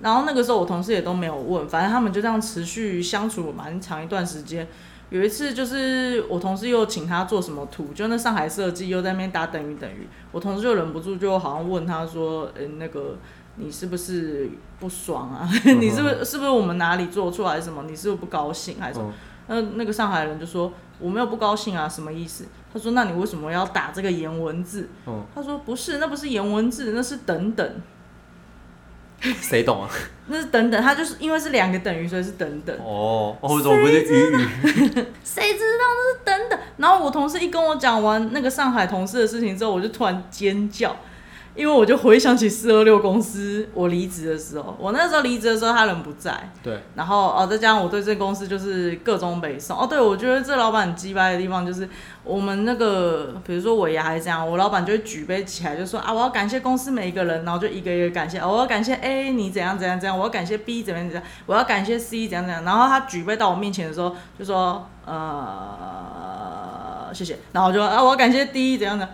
[0.00, 4.66] 然后那个时候我同事也都没有问，反正他们就这样持续相处蛮长一段时间。
[5.10, 13.16] 有一次就是我同事又请他做什么图，就那上海设计又在那边打等于等于，我同事就忍不住就好像问他说，呃、那个
[13.58, 14.48] 你是不是
[14.80, 15.48] 不爽啊？
[15.78, 17.82] 你是不是是不是我们哪里做错还是什么？
[17.88, 19.08] 你是不是不高兴还是什么？
[19.10, 19.14] 嗯
[19.50, 22.44] 那那个上海人就说我没有不高兴啊，什么意思？
[22.70, 24.90] 他说那你为什么要打这个颜文字？
[25.06, 27.66] 嗯，他说不是，那不是颜文字，那是等等，
[29.40, 29.88] 谁懂啊？
[30.28, 32.76] 那是等等，他就是因为是两个等于，所以是等等。
[32.84, 34.48] 哦，哦，怎么不是鱼鱼？
[35.24, 36.58] 谁知道那是等等？
[36.76, 40.94] 然后我同事一跟我讲完那个上海同事的事情之后，我就突然尖叫，
[41.58, 51.88] 因为我就回想起四二六公司我离职的时候，我那时候离职的时候他人不在，对，然后哦，再加上我对这公司就是各种北宋哦，对我觉得这老板很鸡掰的地方就是
[52.22, 65.16] 我们那个，比如说尾牙还是这样，我老板就会举杯起来就说啊，我要感谢公司每一个人，然后就一个一个感谢，哦我要感谢 A 你怎样怎样怎样，我要感谢 B 怎样怎样，我要感谢 C 怎样怎样，然后他举杯到我面前的时候就说呃
[67.12, 69.08] 谢谢，然后我就啊我要感谢 D 怎样的。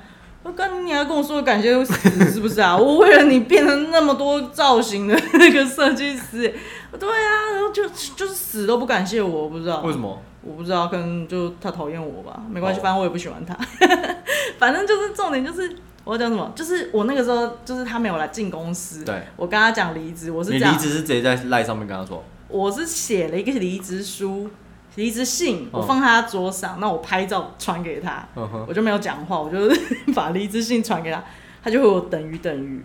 [0.45, 2.77] 我跟你还跟我说感谢死是不是啊？
[2.77, 6.55] 我为了你变成那么多造型的那个设计师，
[7.01, 7.83] 对啊，然后就
[8.15, 9.81] 就是死都不感谢我，我不知道。
[9.81, 10.23] 为什么？
[10.43, 12.83] 我不知道，可能就他讨厌我吧，没关系，哦。
[12.83, 13.57] 反正我也不喜欢他。
[14.59, 24.51] 反正就是重点就是我要讲什么，就是我那个时候就是他没有来进公司，对，我跟他讲离职，我是这样你离，职是直接在赖上面跟他说，我是写了一个离职书、
[24.97, 29.59] 离职信，我哦放在他桌上，那我拍照传给他，嗯，我就没有讲话，我就
[30.15, 31.23] 把离职信传给他，
[31.63, 32.85] 他就会有等于等于。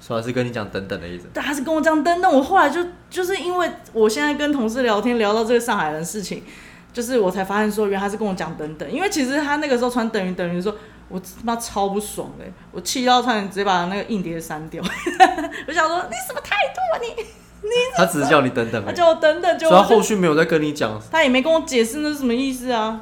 [0.00, 1.26] 说他是跟你讲等等的意思。
[1.32, 6.42] 对，他是跟我讲等等，我后来就就是因为我现在跟同事聊天聊到这个上海人的事情，
[6.92, 10.76] 就是我才发现说，原来他是跟我讲等等，因为其实他那个时候传等于等于的时候，
[11.08, 14.82] 我他妈超不爽的，我气到差点直接把那个硬碟删掉。
[15.68, 17.24] 我想说你什么态度啊你？
[17.96, 21.00] 他只是叫你等等而已，他叫我等等，就所以他后续没有再跟你讲。
[21.10, 23.00] 他也没跟我解释那是什么意思啊。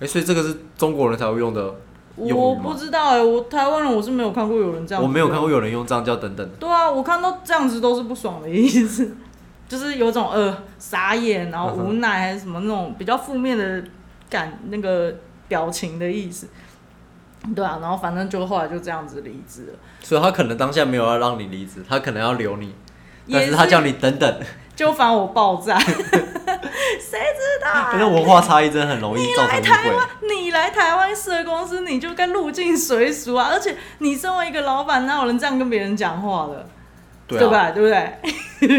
[0.00, 1.74] 哎，所以这个是中国人才会用的
[2.18, 2.54] 用我？
[2.56, 5.50] 不知道哎、我台湾人我是没有看过有人这样，我没有看过。
[5.50, 6.54] 有人用这样叫等等的。
[6.60, 9.16] 对啊，我看到这样子都是不爽的意思，
[9.68, 13.82] 就是有种呃傻眼，然后无奈还是什么那种比较负面的
[14.28, 15.14] 感那个
[15.48, 16.48] 表情的意思。
[17.54, 22.74] 对啊，然后反正就后来就这样子离职了，所以他可能当下没有要让你离职，他可能要留你，
[23.30, 24.40] 但也是他叫你等等，
[24.74, 27.90] 就反我爆炸， 谁知道、啊？
[27.98, 33.48] 那文化差异真的很容易造成误来台湾。，你来台湾设公司，你就该入境随俗啊！
[33.52, 36.66] 而且你身为一个老板，哪有人这样跟别人讲话的？
[37.26, 37.70] 对啊，对吧？
[37.70, 37.88] 对不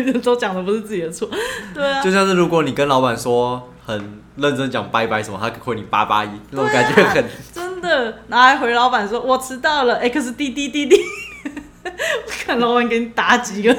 [0.09, 0.13] 对？
[0.21, 1.29] 都讲的不是自己的错，
[1.73, 2.01] 对啊。
[2.01, 7.23] 就像是如果你跟老板说很认真讲拜拜什么，他回你八八一，那种感觉很。
[7.53, 10.97] 真的，然后还回老板说：“我迟到了，X D D D D。”
[11.89, 13.75] 我 看老板给你打几个，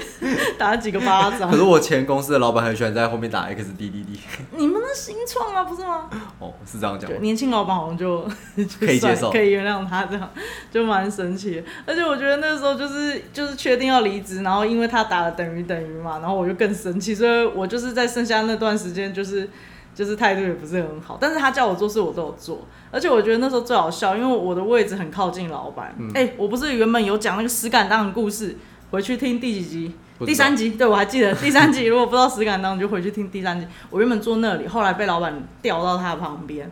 [0.58, 1.56] 打几个巴掌可。
[1.56, 4.18] 是我前公司的老板很喜欢在后面打 X D D D，
[4.56, 6.08] 你们的新创啊，不是吗？
[6.38, 7.10] 哦，是这样讲。
[7.20, 8.28] 年轻老板好像就
[8.80, 10.30] 可以接受可以原谅他这样，
[10.72, 11.62] 就蛮神奇的。
[11.86, 19.48] 而且我觉得那时候就是就是确定要离职，然后因为他打了等于等于嘛，然后我就更生气，所以我就是在剩下那段时间就是。
[19.94, 25.94] 就是态度也不是很好，但是他叫我做事我都有做，而且我觉得那时候最好笑，因为我的位置很靠近老板。
[26.14, 28.56] 哎、嗯我不是原本有讲那个石敢当的故事，
[28.90, 29.94] 回去听第几集？
[30.26, 31.86] 第三集，对我还记得第三集。
[31.86, 33.66] 如果不知道石敢当，你就回去听第三集。
[33.88, 36.70] 我原本坐那里，后来被老板调到他的旁边。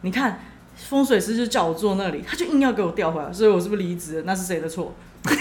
[0.00, 0.40] 你看，
[0.76, 4.22] 风水师就叫我坐那里，他就硬要给我调回来，所以我是不是离职了？
[4.24, 4.94] 那是谁的错？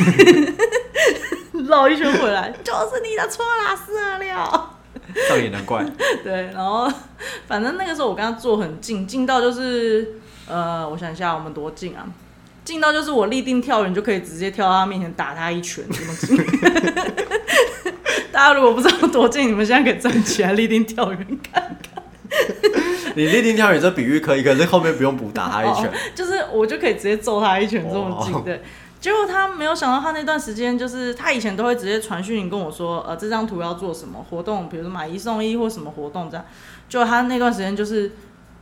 [1.67, 4.35] 绕一圈回来，就是你的错啦，四二六。
[5.13, 5.85] 这样也难怪。
[6.23, 6.91] 对，然后
[7.47, 10.13] 反正那个时候我跟他坐很近，近到就是
[10.47, 12.05] 呃，我想一下，我们多近啊？
[12.63, 16.37] 近到就是我立定跳远就可以直接跳到他面前打他一拳，这么近。
[18.33, 22.03] 大家如果不知道多近，你们现在可以站起来立定跳远看看。
[23.15, 25.93] 你立定跳远这比喻可以，可是后面不用补打他一拳哦。
[26.13, 28.61] 就是我就可以直接揍他一拳这么近，哦对。
[29.05, 36.43] 结果他没有想到，他那段时间就是他以前都会直接传讯跟我说，呃，这张图要做什么活动，比如说买一送一或什么活动这样。
[36.89, 38.13] 就他那段时间就是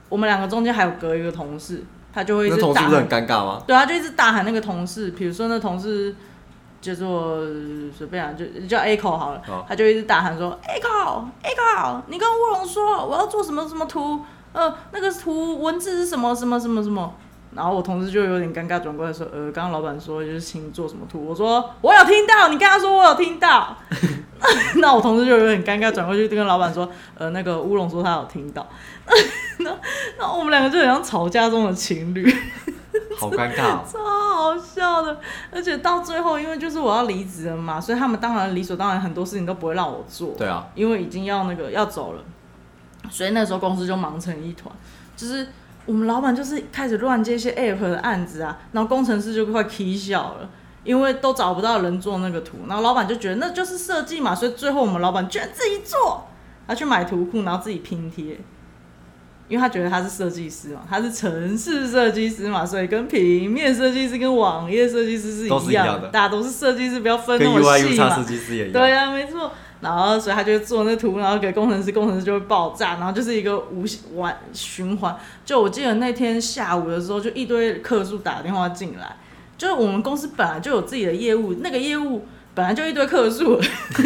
[0.10, 3.64] 我们两个中间还有隔一个同事，他就会一那直大同事不是很，尴尬吗？
[3.66, 6.14] 对，他就一直大喊那个同事，比如说那同事
[6.82, 7.38] 叫做
[7.98, 14.20] 随便啊，就叫 A 口好了，好他就一直大喊说 A 口 A 口，你跟乌龙说我要做什么什么图，
[14.52, 17.14] 呃，那个图文字是什么什么什么什么。
[17.56, 23.76] 然后我同事就有点尴尬，转过来说：“呃，刚刚老板说就是请你做什么图。”我说：“我有听到，你跟他说我有听到。
[24.78, 28.68] ”那我同事就有点尴尬，转过去跟老板说，呃，那个乌龙说他有听到，
[29.60, 29.72] 那
[30.20, 32.24] 那我们两个就很像吵架中的情侣。
[33.18, 33.84] 好尴尬、哦。
[33.90, 35.18] 超好笑的，
[35.52, 42.24] 而且到最后，因为就是我要离职了嘛，所以他们当然理所当然很多事情都不会让我做，对啊，因为已经要那个要走了，
[43.10, 44.74] 所以那时候公司就忙成一团，
[45.16, 45.48] 就是
[45.86, 50.50] 我们老板就是开始乱接一些 app 的案子啊，然后工程师就快 k 笑了。
[50.84, 56.28] 因为都找不到人做那个图，然后老板就觉得那就是设计嘛，所以最后我们老板居然自己做，
[56.68, 58.38] 他去买图库，然后自己拼贴。
[59.48, 68.14] 因为他觉得他是设计师嘛，他是城市设计师嘛，所以跟平面设计师跟网页设计师是一样样的大家都是设计师，不要分那么细嘛。
[68.14, 68.74] 设计师也一样。
[68.74, 69.54] 对呀、没错。
[69.84, 75.14] 然后所以他就做那图，然后给工程师，工程师就会爆炸，然后就是一个无限完循环。
[75.44, 79.18] 就我记得那天下午的时候，就一堆客诉打电话进来，
[79.58, 83.60] 就是我们公司本来就有自己的业务，那个业务本来就一堆客诉，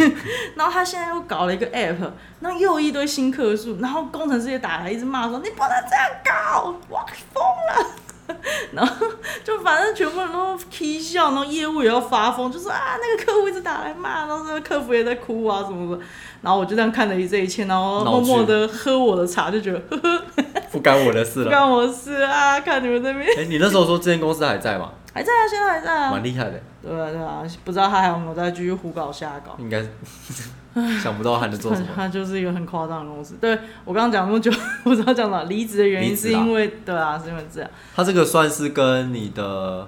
[0.55, 2.09] 然后他现在又搞了一个 app，
[2.39, 7.91] 那又一堆新客诉，然后工程师也打来一直骂说你不能这样搞，我疯了。
[8.73, 9.07] 然后
[9.43, 16.03] 就反正全部人都啼笑，然后业务也要发疯，就说啊那个客户一直打来骂，然后那个客服也在哭啊什么的。
[16.41, 20.23] 然后我就这样看着这一切，然后默默的喝我的茶，就觉得呵呵
[20.71, 21.45] 不干我的事了。
[21.45, 24.91] 不干我事啊，看你们这边哎、你那时候说这间公司还在吗？
[25.13, 26.23] 还在啊，现在还在啊蛮。
[26.23, 29.55] 厉害的，对啊对啊，不知道他还有没有在继续胡搞瞎搞。
[29.59, 29.83] 应该
[31.01, 31.87] 想不到还能做什么。
[31.95, 33.35] 他就是一个很夸张的公司。
[33.41, 34.51] 对我刚刚讲那么久，
[34.83, 37.69] 不知道讲哪离职的原因是因为对啊，是因为这样。
[37.95, 39.87] 他这个算是跟你的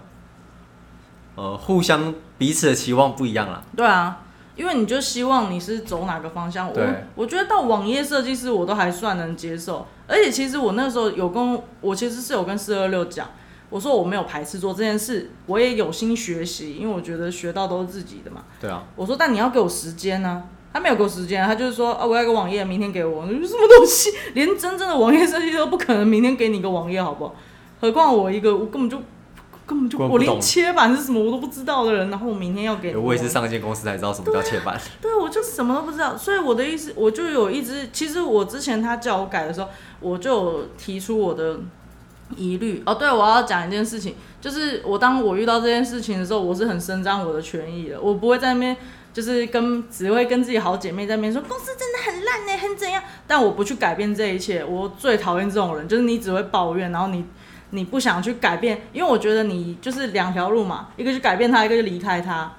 [1.35, 3.63] 呃互相彼此的期望不一样了。
[3.75, 4.23] 对啊，
[4.55, 6.67] 因为你就希望你是走哪个方向。
[6.67, 6.75] 我
[7.15, 13.27] 我觉得到网页设计师我都还算能接受，而且其实我那时候有跟我其实是有跟四二六讲，
[13.69, 18.43] 我说我没有排斥做这件事，我也有心学习，因为我觉得学到都是自己的嘛。
[18.59, 23.25] 对啊，我说但你要给我时间呢、他没有给我时间，他就是说啊，我要一个网页，明天给我。
[23.25, 24.09] 你说什么东西？
[24.33, 27.35] 连真正的网页设计都不可能明天给你一个网页，好不好？
[27.79, 28.97] 何况我一个我根本就
[29.65, 34.75] 根本就我连切板是什么我都不知道的人，然后我明天要给你我也是上一间公司才知道什么叫切板。
[34.99, 41.59] 对，我就什么都不知道，所以我的意思，我就有一直，其实我之前他叫我改的时候，我就有提出我的
[42.35, 42.81] 疑虑。
[42.85, 48.75] 哦，对，我要讲一件事情，就是我当我遇到这件事情的时候，我是很伸张我的权益的，我不会在那边
[49.13, 54.63] 就是跟只会跟自己好姐妹在那边说公司真的很烂呢，很怎样，但我不去改变这一切。
[54.63, 57.25] 我最讨厌这种人，就是你只会抱怨，然后你。
[57.71, 62.51] 你不想去改变，因为我觉得你就是两条路嘛，一个就改变他，一个就离开他。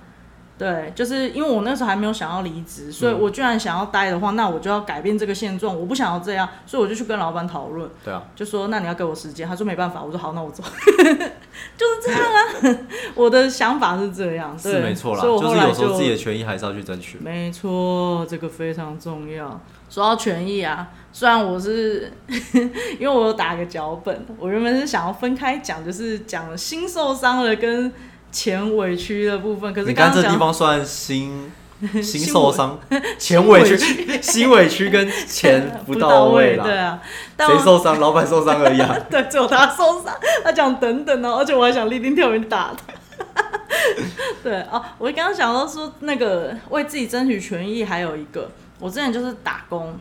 [0.60, 12.78] 对，就是因为我那时候还没有想要离职，所以我居然想要待的话，那我就要改变这个现状，我不想要这样，所以我就去跟老板讨论，对啊，就说那你要给我时间，他说没办法，我说好，那我走， 就是这样啊，
[13.16, 14.72] 我的想法是这样，对。
[14.72, 17.16] 是没错啦，所以我后来就是有时候自己的权益还是要去争取。
[17.22, 19.58] 没错，这个非常重要。
[19.88, 22.12] 说到权益啊，虽然我是
[23.00, 27.90] 因为我有打个脚本，我原本是想要分开讲，就是讲心受伤了跟
[28.30, 32.78] 钱委屈的部分，可是你刚刚这地方算心心心受伤，
[33.18, 33.76] 钱委屈、
[34.22, 36.76] 心委屈跟钱不到位对。
[36.76, 37.00] 啊，
[37.38, 37.98] 谁受伤？
[37.98, 38.96] 老板受伤而已啊。
[39.10, 40.14] 对，只有他受伤。
[40.44, 42.94] 他讲等等哦，而且我还想立定跳远打他。
[44.42, 49.98] 对哦，我刚刚想到说那个为自己争取权益，还有一个，我之前就是打工，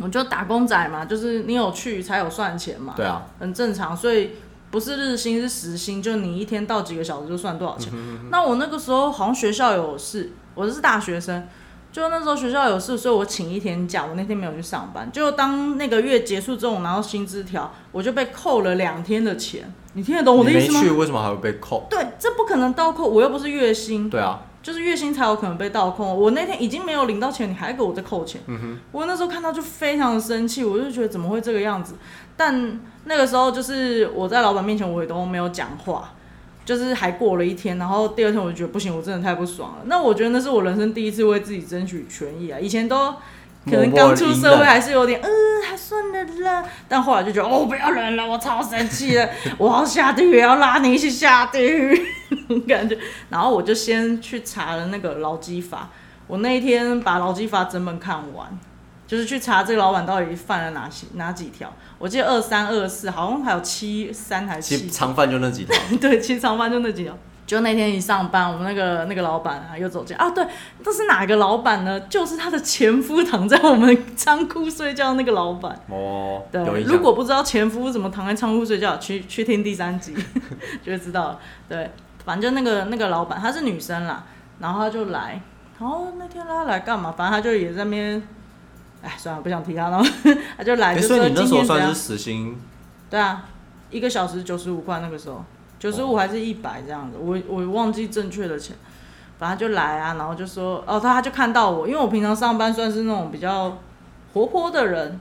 [0.00, 4.32] 我就打工仔嘛，就是你有去才有算钱嘛，对啊，很正常，所以
[4.70, 7.92] 不是日薪是时薪，就你一天到几个小时就算多少嗯钱。
[8.30, 11.48] 那我那个时候好像学校有事，我是大学生，
[11.90, 15.10] 就那时候学校有事，所以我请一天假，我那天没有去上班。
[15.10, 19.72] 就当那个月结束之后，我拿到薪资条，我就被扣了两天的钱。
[19.94, 21.00] 你听得懂我的意思吗你没去，？
[21.00, 21.86] 为什么还会被扣？
[21.88, 26.14] 对，这不可能倒扣，我又不是月薪，对啊，就是月薪才有可能被倒扣。
[26.14, 28.38] 我那天已经没有领到钱，你还给我再扣钱，
[28.92, 31.94] 我那时候看到就非常的生气，我就觉得怎么会这个样子？
[32.36, 36.12] 但那个时候就是我在老板面前我也都没有讲话，
[36.66, 39.78] 就是还过了一天，然后第二天我就觉得不行，我真的太不爽了。
[39.86, 43.14] 那我觉得那是我人生第一次为自己争取权益啊，以前都。
[43.70, 45.28] 可能刚出社会还是有点，嗯，
[45.68, 46.64] 还算了啦。
[46.88, 49.28] 但后来就觉得，哦，不要忍了，我超生气的，
[49.58, 52.00] 我要下地狱，要拉你一起下地狱，
[52.30, 52.96] 那种感觉。
[53.28, 55.90] 然后我就先去查了那个劳基法，
[56.26, 58.58] 我那一天把劳基法整本看完，
[59.06, 61.72] 就是去查这个老板到底犯了哪些哪几条。
[61.98, 65.76] 我记得二三二四，好像还有七三还是七其实常犯就那几条。
[66.00, 67.16] 对，其实长班就那几条。
[67.48, 70.46] 就那天一上班，我们那个那个老板啊又走进啊，对，
[70.84, 71.98] 这是哪个老板呢？
[72.02, 75.74] 就是他的前夫躺在我们仓库睡觉的那个老板。
[75.88, 80.14] 哦，对，如果不知道前夫怎么躺在仓库睡觉，去去听第三集
[80.84, 81.38] 就会知道了。
[81.66, 81.90] 对，
[82.22, 84.22] 反正就那个那个老板，她是女生啦，
[84.58, 85.40] 然后她就来，
[85.80, 87.14] 然后那天她来干嘛？
[87.16, 88.22] 反正她就也在那边，
[89.00, 90.04] 哎，算了，不想提他了。
[90.58, 91.94] 他就来，哎，就说所以你那今天算是？
[91.94, 92.60] 时薪，
[93.08, 93.46] 对啊，
[93.90, 95.42] 一个小时九十五块，那个时候
[95.78, 98.76] 九十五还是一百这样子，我我忘记正确的钱。
[99.38, 103.78] 反正就来啊，然后就说哦，他他就看到我，因为我平常上班算是那种比较
[104.32, 105.20] 活泼的人，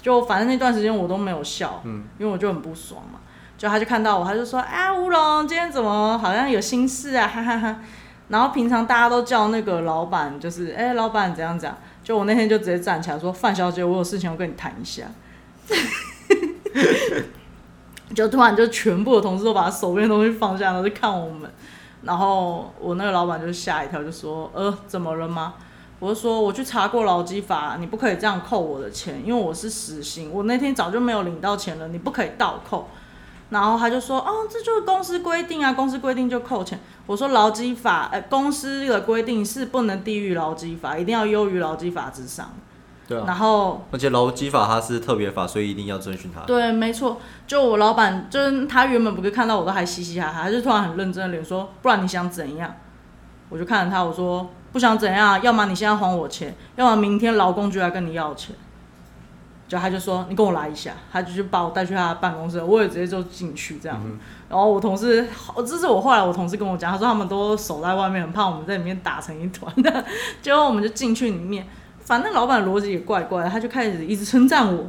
[0.00, 3.20] 就反正那段时间我都没有笑，嗯，因为我就很不爽嘛。
[3.56, 7.76] 就他就看到我，他就说啊，吴龙今天怎么好像有心事啊，哈哈哈
[8.26, 15.04] 然后平常大家都叫那个老板，就是哎、老板怎样怎样，就我那天就直接站起来说，范小姐，我有事情要跟你谈一下。
[18.14, 21.50] 就突然就全部的同事都把手边的东西放下，然后就看我们。
[22.02, 25.54] 然后我那个老板就吓一跳，就说：“呃，怎么了吗？”
[26.00, 32.88] 我就说：“我去查过劳基法，你不可以这样扣我的钱，因为我是实薪，我那天早就没有领到钱了，你不可以倒扣。”
[33.50, 42.50] 然后他就说：“哦，这就是公司规定啊，公司规定就扣钱。”我说：“劳基法，呃，公司的规定是不能低于劳基法，一定要优于劳基法之上。
[43.08, 46.40] 对啊，然后而且劳基法它是特别法，所以一定要遵循它。
[46.42, 52.74] 对，没错，就我老板，就是他原本不是看到我都还嘻嘻哈哈，他就突然很认真的脸说：“不然你想怎样？”
[53.50, 58.54] 我就看着他，我说：“不想怎样，要么你现在还我钱，要么明天劳工局来跟你要钱。”
[59.68, 63.98] 就他就说：“你跟我来一下。”他就去把我带去他的办公室，我也直接就进去这样。
[64.50, 70.04] 然后我同事，好这是我后来我同事跟我讲，他说他们都守在外面，很怕我们在里面打成一团的。
[70.42, 71.66] 结果我们就进去里面，
[72.04, 74.88] 反正老板逻辑也怪怪的，他就开始一直称赞我。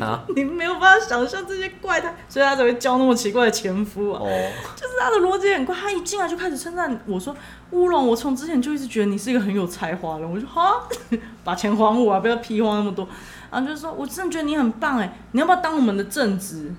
[0.00, 4.20] 啊， 你没有办法想象这些怪胎，所以他才会交那么奇怪的前夫啊。
[4.22, 4.28] 哦，
[4.76, 7.34] 就是他的逻辑很怪，他一进来就开始称赞我说
[7.72, 10.82] ：“乌龙，我从之前就一直觉得你是一个很有才华的人。”我就哈，
[11.42, 13.08] 把钱还我啊，不要屁话那么多。
[13.50, 16.72] 然后就是说我真的觉得你很棒哎，你要不要当我们的正职？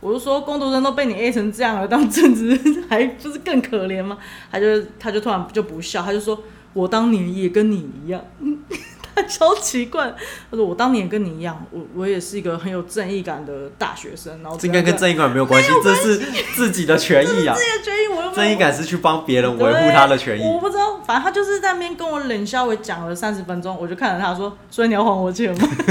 [0.00, 4.18] 我就说工读生都被你 A 成这样了，当正职还不是更可怜吗？
[4.52, 4.66] 他就
[4.98, 6.38] 他就突然就不笑，他就说
[6.74, 8.22] ：“我当年也跟你一样。”
[9.18, 10.14] 他 超奇怪，
[10.50, 16.16] 他说：“我当年也跟你一样，我我也是一个很有正义感的大学生。”然后这应该跟正义感没有关系，这是
[16.54, 17.54] 自己的权益啊。
[17.54, 20.42] 自己的权益我又正义感是去帮别人维护他的权益。
[20.42, 25.68] 我不知道，反正他就是在那边跟我冷笑，我讲了三十分钟，我就看着他说：“所以你要还我钱吗？”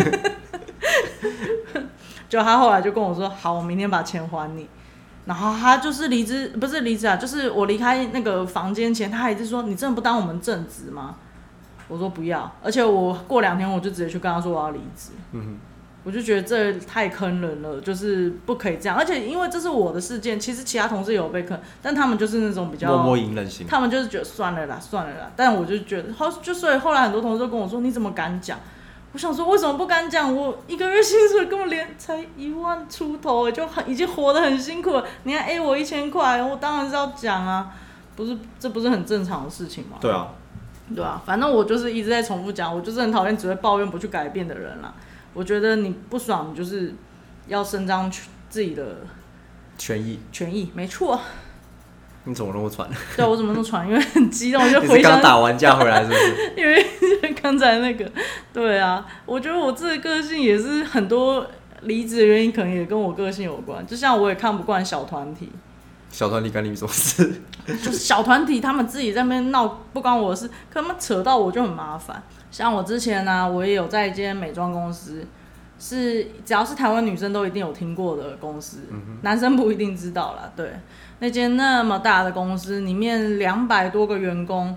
[2.30, 4.68] 就他后来就跟我说：“好，我明天把钱还你。”
[5.26, 11.16] 然后他就是离职，不是离职啊，就是我离开那个房间前，他还是说：“你真的不当我们正职吗？”
[11.88, 15.12] 我说不要，而且我过两天我就直接去跟他说我要离职。
[15.32, 15.60] 嗯
[16.04, 18.98] 我就觉得这太坑人了，就是不可以这样。
[18.98, 23.68] 而且因为这是我的事件，其实其他同事也有被坑，但他们就是那种比，较默默隐忍型。
[23.68, 25.30] 他们就是觉得算了啦，算了啦。
[25.36, 28.58] 但我就觉得后就所以后来很多同事都跟我说，你怎么敢讲？
[29.12, 30.34] 我想说为什么不敢讲？
[30.34, 35.04] 我一个月薪水根本连才一万出头，就很已经活得很辛苦了。
[35.24, 37.74] 你还 A 我一千块，我当然是要讲啊，
[38.16, 39.98] 不是这不是很正常的事情吗？
[40.00, 40.30] 对啊，
[40.96, 44.94] 对啊，反正我就是一直在重复讲，我就是很讨厌只会抱怨不去改变的人啦。
[45.34, 46.96] 我觉得你不爽，你就是
[47.48, 48.12] 要伸张
[48.50, 48.98] 自己的
[49.78, 50.20] 权益。
[50.32, 51.20] 权益，没错。
[52.24, 52.90] 你怎么那么喘？
[53.16, 53.88] 对啊我怎么那么喘？
[53.88, 56.54] 因为很激动，就 你回想刚打完架回来是不是？
[56.58, 56.86] 因为
[57.42, 58.10] 刚才那个，
[58.52, 61.48] 对啊，我觉得我这个个性也是很多
[61.84, 63.86] 离职的原因，可能也跟我个性有关。
[63.88, 65.50] 就像我也看不惯小团体，
[66.10, 67.42] 小团体干你什么事？
[67.68, 72.24] 就是小团体他们自己在那边闹，不关我的事，可他们扯到我就很麻烦。
[72.50, 75.28] 像我之前呢、我也有在一间美妆公司，
[75.78, 78.80] 是只要是台湾女生都一定有听过的公司，
[79.22, 80.50] 男生不一定知道啦。
[80.56, 80.72] 对，
[81.20, 84.76] 那间那么大的公司里面两百多个员工，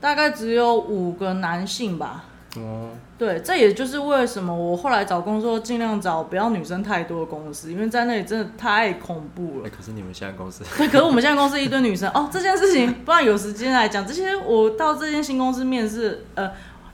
[0.00, 2.24] 大概只有五个男性吧。
[2.62, 9.70] 哦，对，这也就是为什么我后来找工作尽量找不要女生太多的公司，因为在那里真的太恐怖了哎、。
[9.70, 14.06] 可是你们现在公司对，可是我们现在公司一堆女生哦，这件事情不然有时间来讲。
[14.06, 16.50] 这些我到这间新公司面试，呃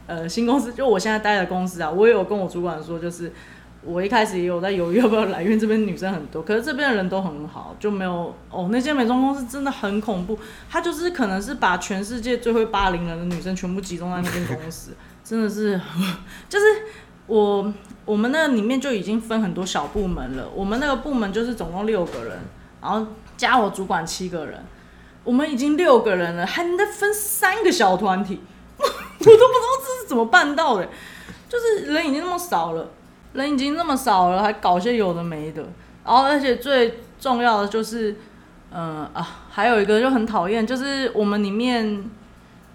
[0.06, 3.32] 呃，新公司就我现在待的公司啊，我也有跟我主管说，就是
[3.82, 8.68] 我一开始也有在犹豫要不要来，因为这边女生很多，可是这边的人都很好，就没有哦。
[8.70, 10.38] 那间美妆公司真的很恐怖，
[10.70, 14.92] 他就是可能是把全世界最会霸凌人的女生全部集中在那间公司，
[15.24, 15.80] 真的是，
[16.50, 16.66] 就是
[17.26, 17.72] 我
[18.04, 22.40] 我们那里面就已经分很多小部门了，我们那个部门就是总共六个人，
[22.82, 24.62] 然后加我主管七个人，
[25.24, 28.42] 我们已经六个人了，还能分三个小团体，
[28.76, 29.38] 我都不知道
[29.80, 30.86] 这是怎么办到的，
[31.48, 32.90] 就是人已经那么少了，
[33.32, 35.62] 人已经那么少了，还搞些有的没的，
[36.04, 38.14] 然后而且最重要的就是，
[38.70, 42.10] 嗯、啊，还有一个就很讨厌，就是我们里面。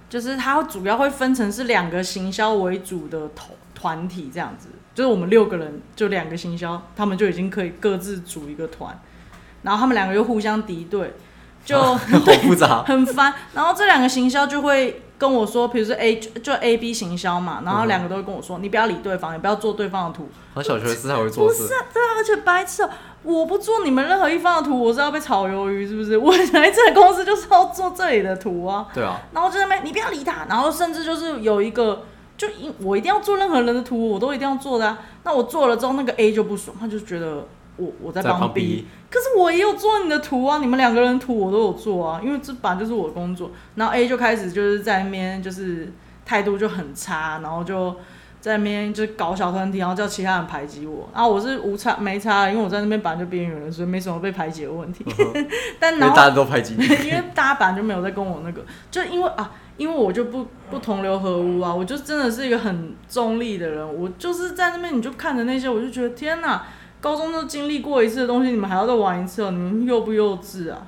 [0.09, 8.99] 就是它主要会分成是两个行销为主的团团体这样子，就是我们六个人就两个行销，他们就已经可以各自组一个团，
[9.61, 11.13] 然后他们两个又互相敌对，
[11.63, 11.97] 就好
[12.41, 12.83] 复杂。
[12.83, 13.33] 很烦。
[13.53, 21.73] 然后这两个行销就会跟我说，比如说 A 就就 A B 行销嘛，然后两个都会跟我说，你不要理对方，也不要做对方的图，好像小学生才会做事不是。
[21.73, 22.89] 啊，对啊，而且白痴哦、
[23.21, 26.15] 我不做你们任何一方的图，我是要被炒鱿鱼是不是？
[26.17, 32.03] 我来这个公司就是要做这里的图啊，对啊，然后就在那边你不要理他，然后甚至就是有一个，
[32.37, 34.97] 就因我一定要做任何人的图，我都一定要做的啊。
[35.25, 37.45] 那我做了之后，那个 A 就不爽，他就觉得
[37.79, 43.49] 我我在帮在帮 B，B 可是我也有做你的图啊，你们两个人的图我都有做啊，因为这本来就是我的工作。
[43.75, 45.91] 然后 A 就开始就是在那边就是
[46.25, 47.95] 态度就很差，然后就
[48.39, 51.09] 在那边就搞小团体，然后叫其他人排挤我。
[51.13, 55.03] 然后我是无差没差，因为我在那边本来就边缘人，所以没什么被排挤的问题。
[55.79, 56.83] 但然后大家都排挤你。
[57.07, 66.63] 因为大家本来就没有在跟我那个，就因为啊，因为我就不不同流合污啊，我就真的是一个很中立的人，我就是在那边你就看着那些，我就觉得天哪，
[67.01, 70.87] 高中都经历过一次的东西，你们还要再玩一次哦，你们幼不幼稚啊？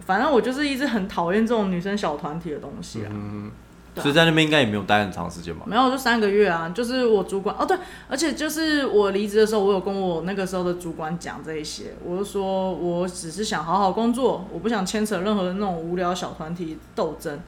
[0.00, 3.08] 反正我就是一直很讨厌这种女生小团体的东西啊。
[3.10, 3.50] 嗯，
[3.96, 5.64] 所以在那边应该也没有待很长时间吧？
[5.66, 7.76] 没有，就三个月啊，就是我主管哦，对，
[8.08, 17.38] 而且就是我离职的时候，我有跟我那个时候的主管讲这一些，我就说我只是想好好工作，我不想牵扯任何的那种无聊小团体斗争。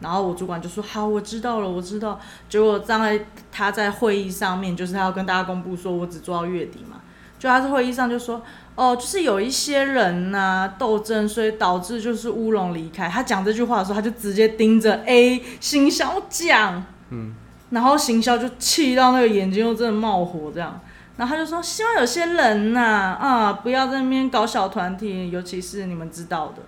[0.00, 2.18] 然后我主管就说好，我知道了，我知道。
[2.48, 6.99] 结果在他在会议上面，就是他要跟大家公布说我只做到月底嘛，
[7.40, 8.40] 就他在会议上就说
[8.74, 13.08] 哦，就是有一些人呐、斗争，所以导致就是乌龙离开。
[13.08, 17.34] 他讲这句话的时候，他就直接盯着 A 行销讲，嗯，
[17.70, 20.78] 然后行销就气到那个眼睛又真的冒火这样。
[21.16, 26.62] 然后他就说，希望有些人呐、啊，不要在那边搞小团体，尤其是你们知道的。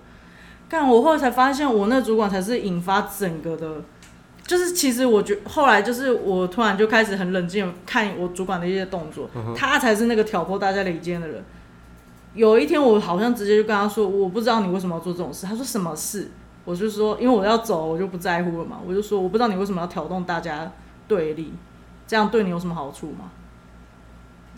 [0.69, 3.83] 但我后来才发现，我那主管才是引发整个的，
[4.53, 9.27] 就是其实我觉后来就是我突然就开始很冷静看我主管的一些动作，
[9.57, 11.43] 他才是那个挑拨大家离间的人。
[12.35, 15.47] 有一天我好像直接就跟他说，我不知道你为什么要做这种事。
[15.47, 16.31] 他说什么事？
[16.67, 18.79] 我就说，因为我要走，我就不在乎了嘛。
[18.87, 20.71] 我就说，我不知道你为什么要挑动大家
[21.09, 21.55] 对立，
[22.07, 23.31] 这样对你有什么好处吗？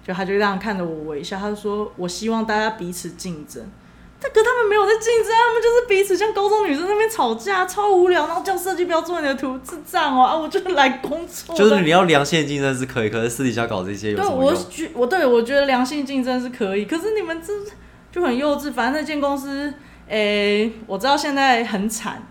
[0.05, 3.65] 就他就这样看着我微笑，他就说，我希望大家彼此竞争。
[4.25, 10.23] 但可他们没有在竞争，他们就是彼此像高中女生那边吵架，超无聊，然后叫设计不要做你的图，智障哦！
[10.25, 14.47] 啊，我就是来工作，就是你要良性竞争是可以，可是私底下搞这些有对，什么用？
[14.47, 17.53] 我觉我对我觉得良性竞争是可以，可是你们这
[18.11, 18.73] 就很幼稚。
[18.73, 19.73] 反正那间公司，
[20.09, 22.23] 诶、我知道现在很惨，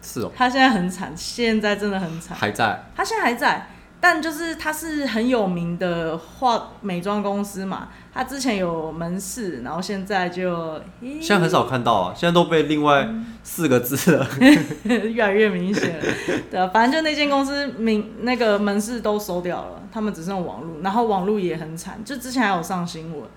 [0.00, 2.34] 是哦，他现在很惨，现在真的很惨。
[2.36, 2.90] 还在。
[2.96, 3.70] 他现在还在，
[4.00, 10.80] 但就是他是很有名的化美妆公司嘛，他之前有门市，然后现在就
[11.20, 13.08] 现在很少看到啊，现在都被另外
[13.42, 14.26] 四个字了。
[14.84, 16.04] 越来越明显了。
[16.50, 23.28] 对啊，反正就那间公司名那个门市都收掉了，他们只剩网络，然后网络也很惨，就之前还有上新闻，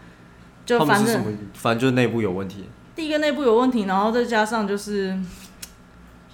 [0.65, 1.37] 就反正？
[1.55, 2.69] 反正就是内部有问题。
[2.95, 5.09] 第一个内部有问题，然后再加上就是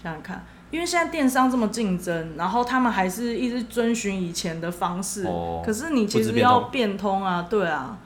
[0.04, 7.24] 想想看，因为现在电商这么竞争，然后他们还是一直遵循以前的方式，哦可是你其实要变通。
[7.24, 7.98] 啊，对啊，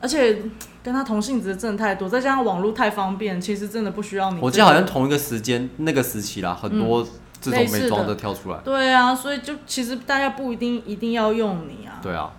[0.00, 0.42] 而且
[0.82, 7.06] 跟他同性质的真的太多，再加上网络太方便，其实真的不需要你、我记得好像同一个时间那个时期啦，很多
[7.40, 8.14] 这种美妆的的。
[8.16, 8.58] 跳出来。
[8.64, 12.30] 对啊，所以就其实大家不一定一定要用你啊，对啊，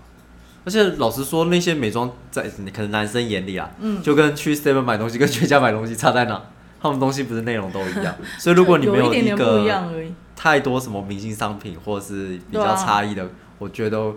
[0.63, 2.43] 而且老实说，那些美妆在
[2.73, 4.01] 可能男生眼里啊，嗯。
[4.03, 6.39] 就跟去 Seven 买东西跟 全家买东西差在哪？
[6.81, 10.13] 他们东西不是内容都一样， 所以如果你没有一点点不一个样而已。
[10.35, 13.27] 太多什么明星商品或是比较差异的，
[13.57, 14.13] 我觉得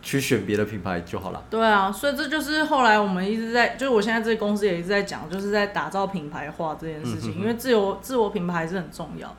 [0.00, 1.44] 去选别的品牌就好了。
[1.50, 9.36] 对啊，所以这就是后来我们一直在，就是我现在这个公司也一直在讲，就是在打造品牌化这件事情，因为自由自我品牌还是很重要。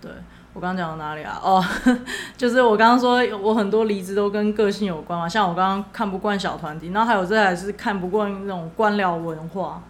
[0.00, 0.12] 对
[0.52, 1.40] 我刚刚讲到哪里啊？
[1.42, 1.64] 哦，
[2.38, 9.82] 就是我刚刚说我很多离职都跟个性有关嘛，像我刚刚看不惯小团体，然后还有这还是看不惯那种官僚文化。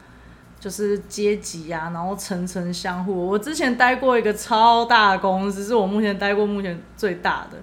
[0.62, 3.26] 就是阶级啊，然后层层相互。
[3.26, 7.58] 我之前待过一个超大的公司，是我目前待过目前最大的，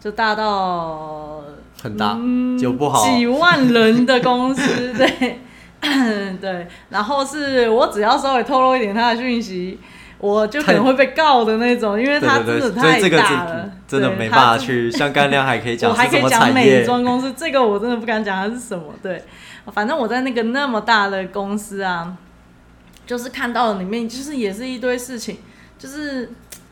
[0.00, 1.42] 就大到
[1.82, 3.04] 很大，嗯就不好。
[3.04, 5.40] 几万人的公司， 对
[6.40, 9.78] 对，然后是我只要稍微透露一点他的讯息，
[10.16, 18.84] 我就可能会被告的那种，因为他真的太大了真，真的没办法去，像干亮还可以讲我还可以讲美业，妆公司，这个我真的不敢讲它是什么。
[19.02, 19.22] 对，
[19.72, 22.16] 反正我在那个那么大的公司啊，
[23.06, 25.38] 就是看到里面就是也是一堆事情，
[25.78, 26.30] 就是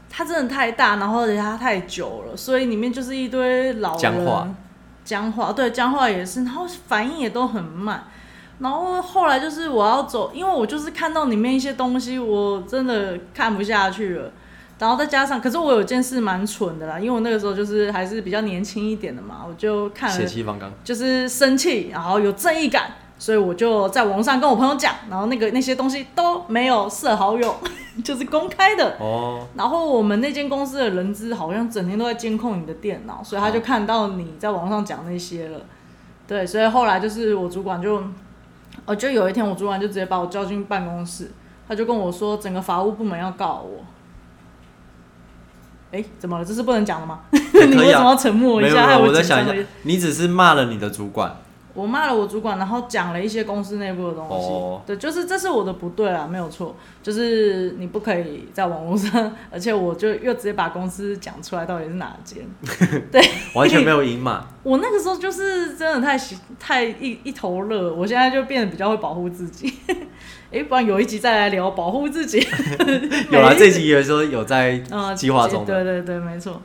[0.09, 4.49] 它真的太大，然后而且它太久了，所以里面就是一堆老人僵化
[5.05, 8.05] 僵化，对，僵化也是，然后反应也都很慢。
[8.61, 14.31] 然后后来就是我要走，因为我就是看到里面一些东西，我真的看不下去了。
[14.79, 20.71] 然后再加上，可是我有件事蛮蠢的啦，因为我那个时候就是还是比较年轻一点的嘛，我就看了血气方刚。
[20.85, 27.55] 就是生气，然后有正义感，所以我就在网上跟我朋友讲，然后那个那些东西都没有设好友，
[28.03, 28.97] 就是公开的。
[28.99, 35.61] 哦，然后我们那间公司的人资好像整天都在监控你的电脑，所以他就看到你在网上讲那些了。
[36.27, 38.03] 对，所以后来就是我主管就，
[38.87, 41.31] 哦，就有一天我主管就直接把我叫进办公室，
[41.69, 43.85] 他就跟我说，整个法务部门要告我。
[45.93, 46.45] 哎，怎么了？
[46.45, 47.21] 这是不能讲的吗？
[47.33, 48.87] 你为什么要沉默一下？
[48.87, 51.37] 害没有没有，我在想一下紧张了。，你只是骂了你的主管，
[51.75, 54.47] 我骂了我主管，然后讲了一些公司内部的东西。
[54.47, 62.39] 哦对，就是这是我的不对啦，没有错，就是你不可以在网络上，而且我就又直接把公司讲出来，到底是哪间。
[63.13, 63.23] 对
[63.55, 64.49] 完全没有赢嘛。
[64.63, 69.73] 我那个时候就是真的太喜太一一头热，我现在就变得比较会保护自己。
[70.53, 72.45] 哎、不然有一集再来聊保护自己。
[73.31, 76.61] 有啦，这集有时候有在呃计划中的对对对，没错。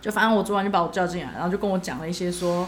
[0.00, 2.66] 就反正我主管就把我叫进来，然后就跟我讲了一些说，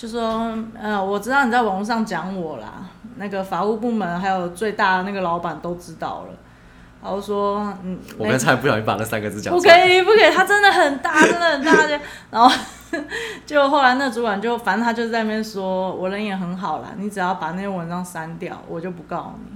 [0.00, 2.86] 就说呃，我知道你在网络上讲我啦，
[3.16, 6.34] 那个法务部门还有最大的那个老板都知道了。
[7.02, 9.60] 然后说，嗯，那我刚才不小心把那三个字讲不。
[9.60, 11.86] 可以，不可以，他真的很大，真的很大。
[11.86, 11.92] 就
[12.32, 12.50] 然后
[13.44, 19.54] 就后来那主管就，反正他就在那边说，我人也很好啦，你只要把那些文章删掉，我就不告你。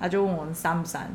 [0.00, 1.08] 他就问我删不删，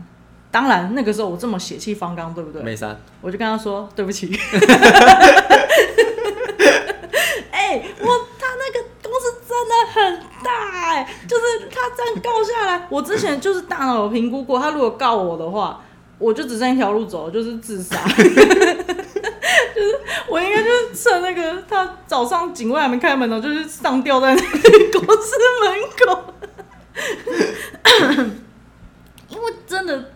[0.50, 2.64] 当然那个时候我这么血气方刚，对不对？
[2.64, 4.34] 没删，我就跟他说对不起。
[7.52, 8.08] 哎、我
[8.38, 10.50] 他那个公司真的很大
[10.90, 15.82] 哎、就是他这样告下来，我之前就是大脑有评估过，他如果告我的话，
[16.17, 17.97] 我就只剩一条路走，就是自杀。
[19.74, 19.99] 就是
[20.30, 24.51] 我应该就是趁那个他早上警卫还没开门呢，就是上吊在那公
[25.17, 25.74] 司门
[26.05, 26.34] 口，
[29.30, 30.11] 因为真的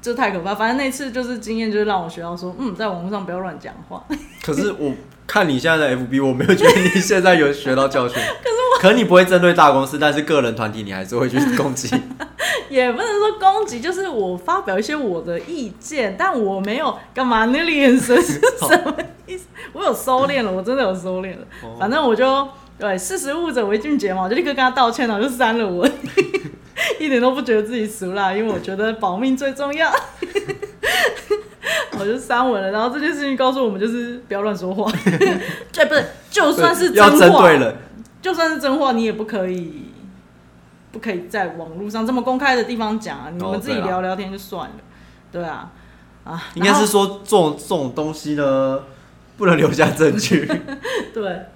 [0.00, 0.54] 就太可怕。
[0.54, 4.04] 反正那次就是经验，就是让我学到说，嗯，在网络上不要乱讲话。
[4.42, 4.92] 可是我
[5.28, 8.16] 看你现在的 FB，我没有觉得你现在有学到教训。
[8.42, 11.88] 可是我，可你不会针对大公司，但是个人团体你还是会去攻击。
[12.70, 19.44] 也不能说攻击，就是我发表一些我的意见，但我没有干嘛那个眼神是什么意思？
[19.74, 21.46] 我有收敛了，我真的有收敛了。
[21.62, 22.48] 哦反正我就
[22.78, 25.86] 对识时务者为俊杰嘛，我就立刻跟他道歉了，我就删了我，
[26.98, 29.92] 一点都不觉得自己俗啦，因为我觉得保命最重要。
[31.98, 34.90] 我就删文了，然后这件事情告诉我们就是不要乱说话，
[35.72, 37.48] 对，不是，就算是真话，
[38.20, 39.84] 就算是真话，你也不可以，
[40.92, 43.30] 不可以在网络上这么公开的地方讲啊！
[43.32, 44.76] 你哦们自己聊聊天就算了，
[45.30, 45.70] 对啊，
[46.24, 48.80] 啊，应该是说这种这种东西呢，
[49.36, 50.46] 不能留下证据。
[51.14, 51.46] 对。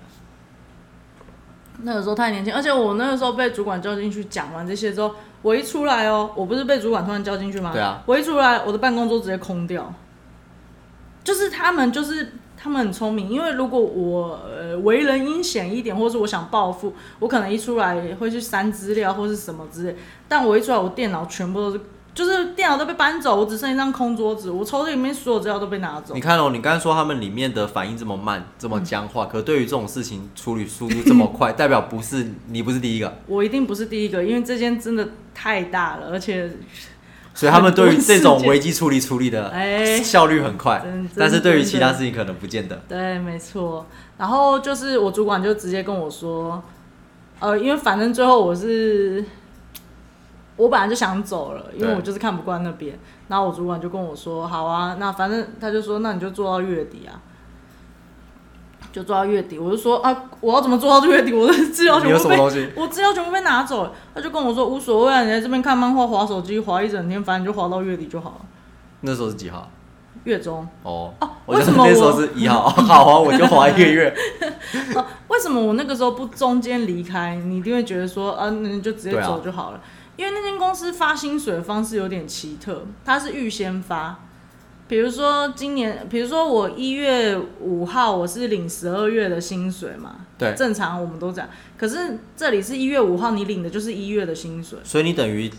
[1.85, 7.71] 那个时候太年轻，而且我那个时候被主管叫进去讲完这些之后，我一出来哦，我不是被主管突然叫进去吗？
[7.73, 8.01] 对啊。
[8.07, 9.93] 我一出来，我的办公桌直接空掉。
[11.25, 19.97] 就是他们，就是他们很聪明，因为如果我呃为人阴险一点，或是我想报复，我可能一出来会去删资料或是什么之类。
[20.29, 21.81] 但我一出来，我电脑全部都是，
[22.15, 26.21] 就是电脑都被搬走，我只剩一张空桌子，我抽屉里面所有资料都被拿走你。
[26.21, 36.51] 看哦，你刚才说他们里面的反应这么慢，这么僵嗯化，可对于这种事情处理速度这么快，代表不是你不是第一个，我一定不是第一个，因为这间真的太大了，而且
[37.35, 42.81] 所以他们对于这种 危机处理处理的哎效率很快真，但是对于其他事情可能不见得。
[42.89, 43.87] 对，没错。
[44.19, 46.63] 然后就是我主管就直接跟我说，
[47.41, 49.25] 呃，因为反正最后我是，
[50.57, 52.99] 我本来就想走了，因为我就是看不惯那边。
[53.29, 57.17] 然后我主管就跟我说，好啊，那反正他就说，那你就做到月底啊，
[58.93, 59.59] 就做到月底。
[59.59, 61.33] 我就说啊，我要怎么做到月底？
[61.33, 62.73] 我的资料全部被？
[62.77, 63.93] 我资料全部被拿走了。
[64.15, 68.47] 他就跟我说无所谓啊，你在这边看漫画、划手机、划一整天，反正就划到月底就好了。
[69.01, 69.69] 那时候是几号？
[70.25, 74.15] 月中哦，哦，为什么那时候是一号， 好啊，我就划一个月。
[74.95, 77.35] 哦，为什么我那个时候不中间离开？
[77.35, 79.81] 你一定会觉得说，啊，那你就直接走就好了。
[80.15, 84.21] 因为那间公司发薪水的方式有点奇特，它是预先发。
[84.89, 91.49] 比如说今年，比如说我一月五号我是领十二月的薪水嘛，对，正常我们都这样。
[91.79, 94.79] 可是这里是一月五号，你领的就是一月的薪水。
[94.85, 95.51] 所以你等于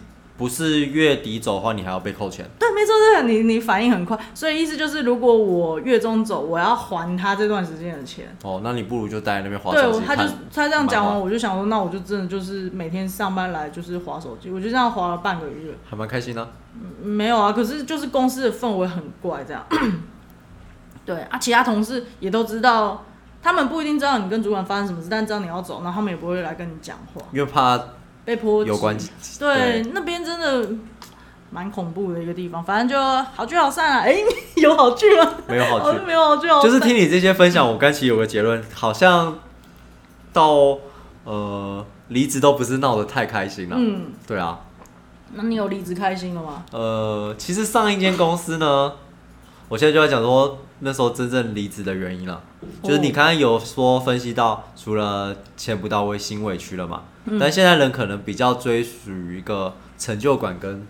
[0.43, 2.45] 不是月底走的话，你还要被扣钱。
[2.59, 8.35] 对，没错，对，你你反应很快，所以意思就是，如果我月中走，我要还他这段时间的钱。
[8.43, 10.23] 哦，那你不如就待在那边划对手，机对他就。
[10.53, 15.73] 他这样讲完，我就想说，那我就真的就是每天上班来就是划手机，我就这样划了半个月。
[15.89, 19.65] 还蛮开心的、嗯没有啊，可是就是公司的氛围很怪，这样。
[21.05, 23.05] 对啊，其他同事也都知道，
[23.41, 27.79] 他们不一定知道你跟主管发生什么事，但知道你要走，然后他们也不会来跟你讲话，因为怕
[28.25, 28.97] 被波及有关。
[29.39, 30.69] 对，那边真的
[31.49, 33.99] 蛮恐怖的一个地方，反正就好聚好散啊。
[33.99, 34.17] 哎、
[34.57, 35.33] 有好聚吗？
[35.47, 36.05] 没有好哦聚。
[36.05, 36.61] 没有好聚好。
[36.61, 39.39] 就是听你这些分享，我刚其实有个结论，好像
[40.31, 40.77] 到
[41.25, 43.75] 呃离职都不是闹得太开心了。
[43.77, 44.59] 嗯，对啊，
[45.33, 46.63] 那你有离职开心了吗？
[46.71, 48.93] 呃，其实上一间公司呢，
[49.67, 52.41] 我现在就要讲说那时候真正离职的原因了，
[52.83, 57.03] 就是你刚刚有说分析到，除了钱不到位、心委屈了嘛，
[57.39, 60.85] 但现在人可能比较追属于一个成就感跟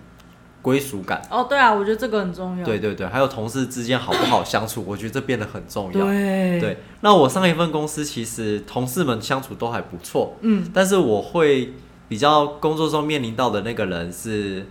[0.61, 1.21] 归属感。
[1.29, 2.65] 哦，对啊，我觉得这个很重要。
[2.65, 6.05] 对对对，还有同事之间好不好相处，我觉得这变得很重要。
[6.05, 11.73] 对对，那我上一份公司其实同事们相处都还不错，嗯，但是我会
[12.07, 14.65] 比较工作中面临到的那个人是，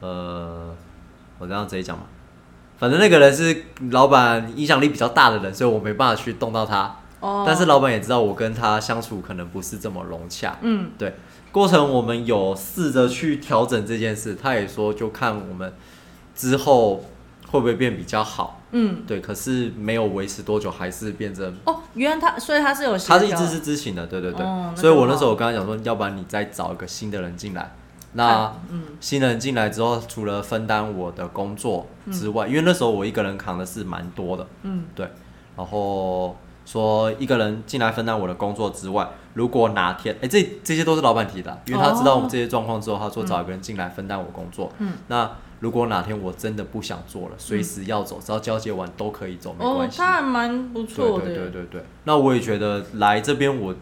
[0.00, 0.74] 呃，
[1.38, 2.04] 我这样直接讲嘛，
[2.78, 6.96] 反正那个人是老板影响力比较大的人，所以我没办法去动到他。
[7.24, 11.14] 哦，但是老板也知道我跟他相处可能不是这么融洽，嗯，对，
[11.50, 15.72] 过程我们有试着去调整这件事，他也说就看我们
[16.34, 17.04] 之后
[17.50, 27.74] 会不会变比较好，嗯，对，可是没有维持多久，还是变成哦，原来他，所以他是有他是一直是知情的，对对对，哦那所以我那时候我跟他讲说，要不然你再找一个新的人进来。
[28.16, 28.82] 那嗯。
[29.00, 34.84] 新人进来之后，除了分担我的工作之外，因为那时候我一个人扛的是蛮多的，嗯。
[34.94, 35.08] 对，
[35.56, 44.72] 然后说一个人进来分担我的工作之外，如果哪天，哎、这这些都是老板提的啊，因为他知道我们这些状况之后，他说找一个人进来分担我工作。
[44.78, 49.98] 嗯，那如果哪天我真的不想做了，随时要走，只要交接完都可以走，没哦关，系。
[49.98, 53.74] 他还蛮不错的，对对对对，那我也觉得来这边我，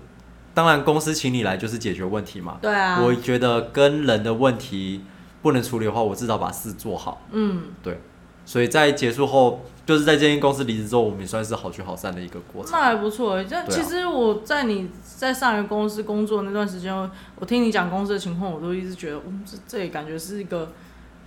[0.55, 2.59] 当然公司请你来就是解决问题嘛。
[2.61, 5.05] 对啊，我觉得跟人的问题
[5.41, 7.23] 不能处理的话，我至少把事做好。
[7.31, 8.01] 嗯，对，
[8.45, 12.73] 所以在结束后，就是在这间公司离职之后，我们也算是好聚好散的一个过程。
[12.73, 13.45] 那还不错欸。
[13.45, 16.95] 这其实我在你在上一个公司工作那段时间，
[17.37, 20.71] 我听你讲公司的情况，我都一直觉得，嗯，这这也感觉是一个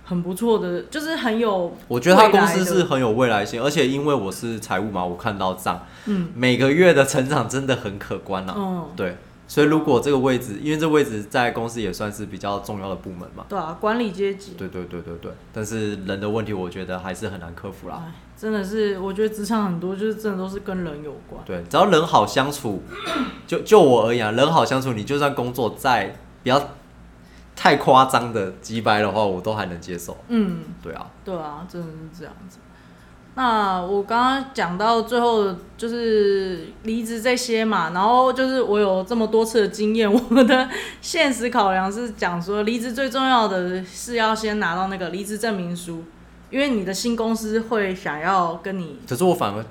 [0.04, 8.54] 很不错的，就是很有，我觉得他公司是很有未来性，而且因为我是财务嘛，我看到账，嗯每个月的成长真的很可观啊。
[8.56, 13.44] 嗯，对，所以如果这个位置，因为这位置在公司也算是比较重要的部门嘛。
[13.48, 18.04] 对啊，管理阶级，对对对对对，但是人的问题，我觉得还是很难克服啦。
[18.36, 21.42] 哎，真的是，我觉得职场很多就是真的都是跟人有关。
[21.44, 22.82] 对，只要人好相处，
[23.46, 26.70] 就就我而言啊，人好相处，你就算工作再不要
[27.54, 30.16] 太夸张的鸡掰的话，我都还能接受。
[30.28, 32.58] 嗯，对啊，对啊，真的是这样子。
[33.38, 40.68] 那我刚刚讲到最后就是离职这些嘛，然后就是我有这么多次的经验，我的
[41.02, 46.02] 现实考量是讲说，离职最重要的是要先拿到那个离职证明书，
[46.50, 49.64] 因为你的新公司会想要跟你，可是我反而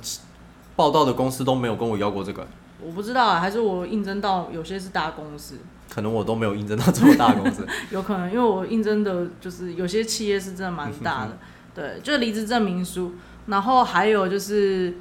[0.76, 2.46] 报道的公司都没有跟我要过这个，
[2.82, 5.56] 我不知道啊，还是我应征到有些是大公司，
[5.90, 7.66] 可能我都没有应征到这么大的公司。
[7.92, 11.38] 有可能因为我应征的就是有些企业是真的蛮大的，
[11.74, 13.14] 对，就离职证明书，
[13.48, 14.96] 然后还有就是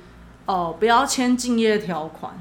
[0.46, 2.38] 哦、不要签竞业条款，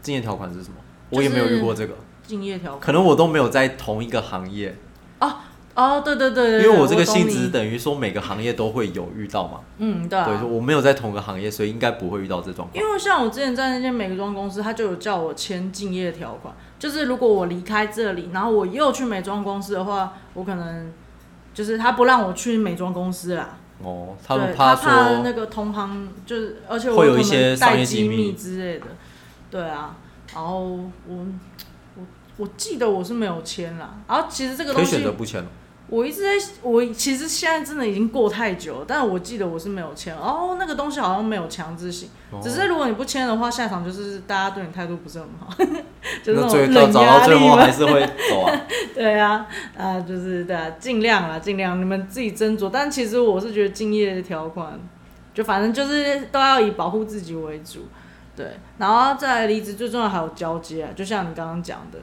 [0.00, 0.76] 竞业条款是什么？
[1.10, 1.94] 我也没有遇过这个，
[2.26, 2.80] 竞业条款。
[2.80, 4.74] 可能我都没有在同一个行业，
[5.20, 5.34] 哦，
[5.74, 9.60] 对对对对，因为我这个懂性质等于说每个行业都会有遇到嘛。
[9.78, 12.70] 嗯对啊对，我没有在同个行业，所以应该不会遇到这状况。
[12.74, 20.92] 因为像我之前在那间美妆公司，他就有叫我签竞业条款，就是如果我离开这里，然后我又去美妆公司的话，我可能
[21.54, 28.86] 就是他不让我去美妆公司啦，哦，他们对他说怕那个同行就是，而且我会有一些商业机密之类的，
[29.50, 29.96] 对啊，
[30.34, 30.90] 然后我
[31.96, 32.04] 我
[32.36, 35.48] 我记得我是没有签啦，然后其实这个东可以选择西不签了。
[35.92, 45.54] 我一直在，我其实现在真的已经过太久了，但是我记得我是没有签，哦，那个东西好像没有强制性，哦只是如果你不签的话，下场就是大家对你态度不是很好，
[46.24, 47.70] 就是那种冷压力到最后还。
[47.70, 48.60] 是会走啊。
[48.94, 52.70] 对啊，啊，就是对啊，尽量啦，尽量你们自己斟酌。
[52.72, 54.80] 但其实我是觉得敬业条款，
[55.34, 57.86] 就反正就是都要以保护自己为主。
[58.34, 61.98] 对，然后再离职，最重要还有交接啊，就像你刚刚讲的。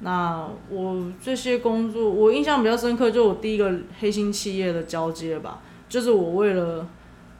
[0.00, 6.86] 那我这些工作，我印象比较深刻，就我第一个黑心企业的交接吧，就是我为了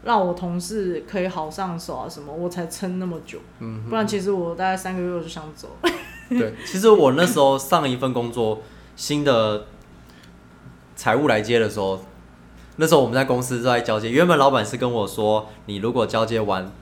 [0.05, 5.77] 让我同事可以好上手啊什么，我才撑那么久，嗯不然其实我大概三个月我就想走。
[6.31, 8.61] 对，其实我那时候上一份工作，
[8.97, 9.67] 新的
[10.97, 12.01] 财务来接的时候，
[12.77, 14.11] 那时候我们在公司都在交接。
[14.11, 16.73] 原本老板是跟我说，你如果交接完，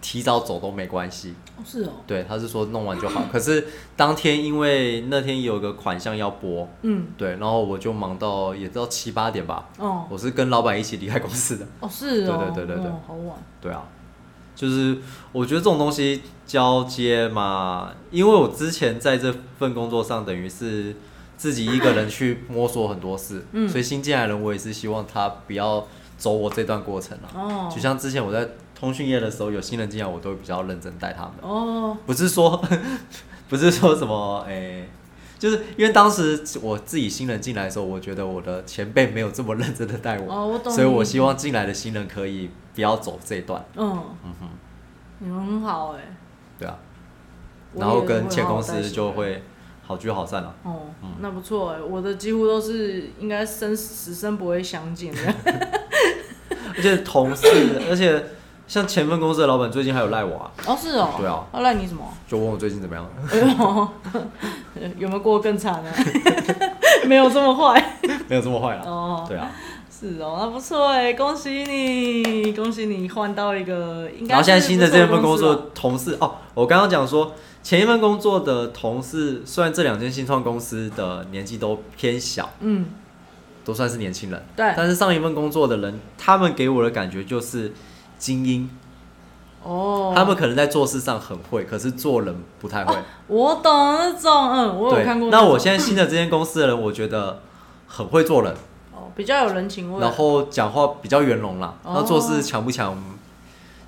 [0.00, 1.34] 提早走都没关系。
[1.56, 3.22] 哦，是哦，对，他是说弄完就好。
[3.30, 9.68] 可是当天因为那天有个款项要拨，嗯，对，然后我就忙到也到七八点吧。
[9.78, 11.66] 哦，我是跟老板一起离开公司的。
[11.80, 13.36] 哦，是哦，对对对对对哦好晚。
[13.60, 13.82] 对啊，
[14.54, 14.98] 就是
[15.32, 20.96] 我觉得这种东西交接嘛，因为我之前在这份工作上，等于是
[21.36, 25.86] 自己一个人去摸索很多事，嗯所以新进来的人我也是希望他不要
[26.18, 27.28] 走我这段过程啊。
[27.34, 28.48] 哦，就像之前我在
[28.80, 32.64] 通讯业的时候，有新人进来，我都会比较认真带他们，哦，不是说
[33.46, 34.88] 不是说什么诶、
[35.38, 40.72] 就是因为当时我自己新人进来的时候，我觉得我的前辈没有这么认真的带我，哦，我懂。
[40.72, 43.62] 所以我希望进来的新人可以不要走这一段。
[43.76, 44.48] 嗯，嗯哼，
[45.18, 46.16] 你们很好哎、
[46.58, 46.78] 对啊，
[47.74, 49.42] 然后跟前公司就会
[49.82, 50.80] 好聚好散了、啊哦，
[51.20, 55.20] 那不错哎、我的几乎都是应该生死生不会相见的。
[56.76, 57.46] 而且同事，
[57.90, 58.24] 而且
[58.70, 61.08] 像前份公司的老板最近还有赖我啊，哦，是哦。
[61.18, 61.44] 对啊。
[61.52, 62.04] 他赖你什么？
[62.28, 63.88] 就问我最近怎么样，哎呦，
[64.96, 65.90] 有没有过得更惨呢、
[67.04, 67.98] 没有这么坏。
[68.30, 68.84] 没有这么坏了。
[68.84, 69.50] 哦，对啊，
[69.90, 74.34] 是哦，那不错哎，恭喜你，恭喜你换到一个应该。
[74.34, 77.32] 然后现在新的这份工作吧同事哦，我刚刚讲说
[77.64, 82.86] 前一份工作的同事，虽然这两间新创公司的年纪都偏小，嗯，
[83.64, 87.72] 都算是年轻人，对，但是上一份工作的人，他们给我的感觉就是
[88.20, 88.70] 精英，
[89.64, 92.94] 哦，他们可能在做事上很会，可是做人不太会。
[93.26, 97.40] 我懂那种，嗯，我有看过，那我现在新的这间公司的人，我觉得
[97.88, 98.52] 很会做人，
[98.92, 102.96] 哦比较有人情味，然后讲话比较圆融啦，哦那做事强不强？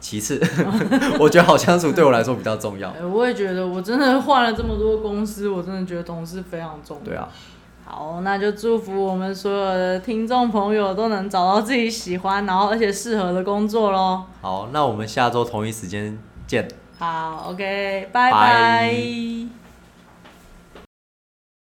[0.01, 0.43] 其次，
[1.21, 2.91] 我觉得好相处对我来说比较重要。
[2.91, 7.05] 哎我也觉得，我真的换了这么多公司，我真的觉得同事非常重要。
[7.05, 7.29] 对啊，
[7.85, 14.25] 好，那就祝福我们所有的听众朋友都能找到自己喜欢，然后而且适合的工作喽。
[14.41, 16.67] 好，那我们下周同一时间见。
[16.99, 19.62] 好，OK，拜拜拜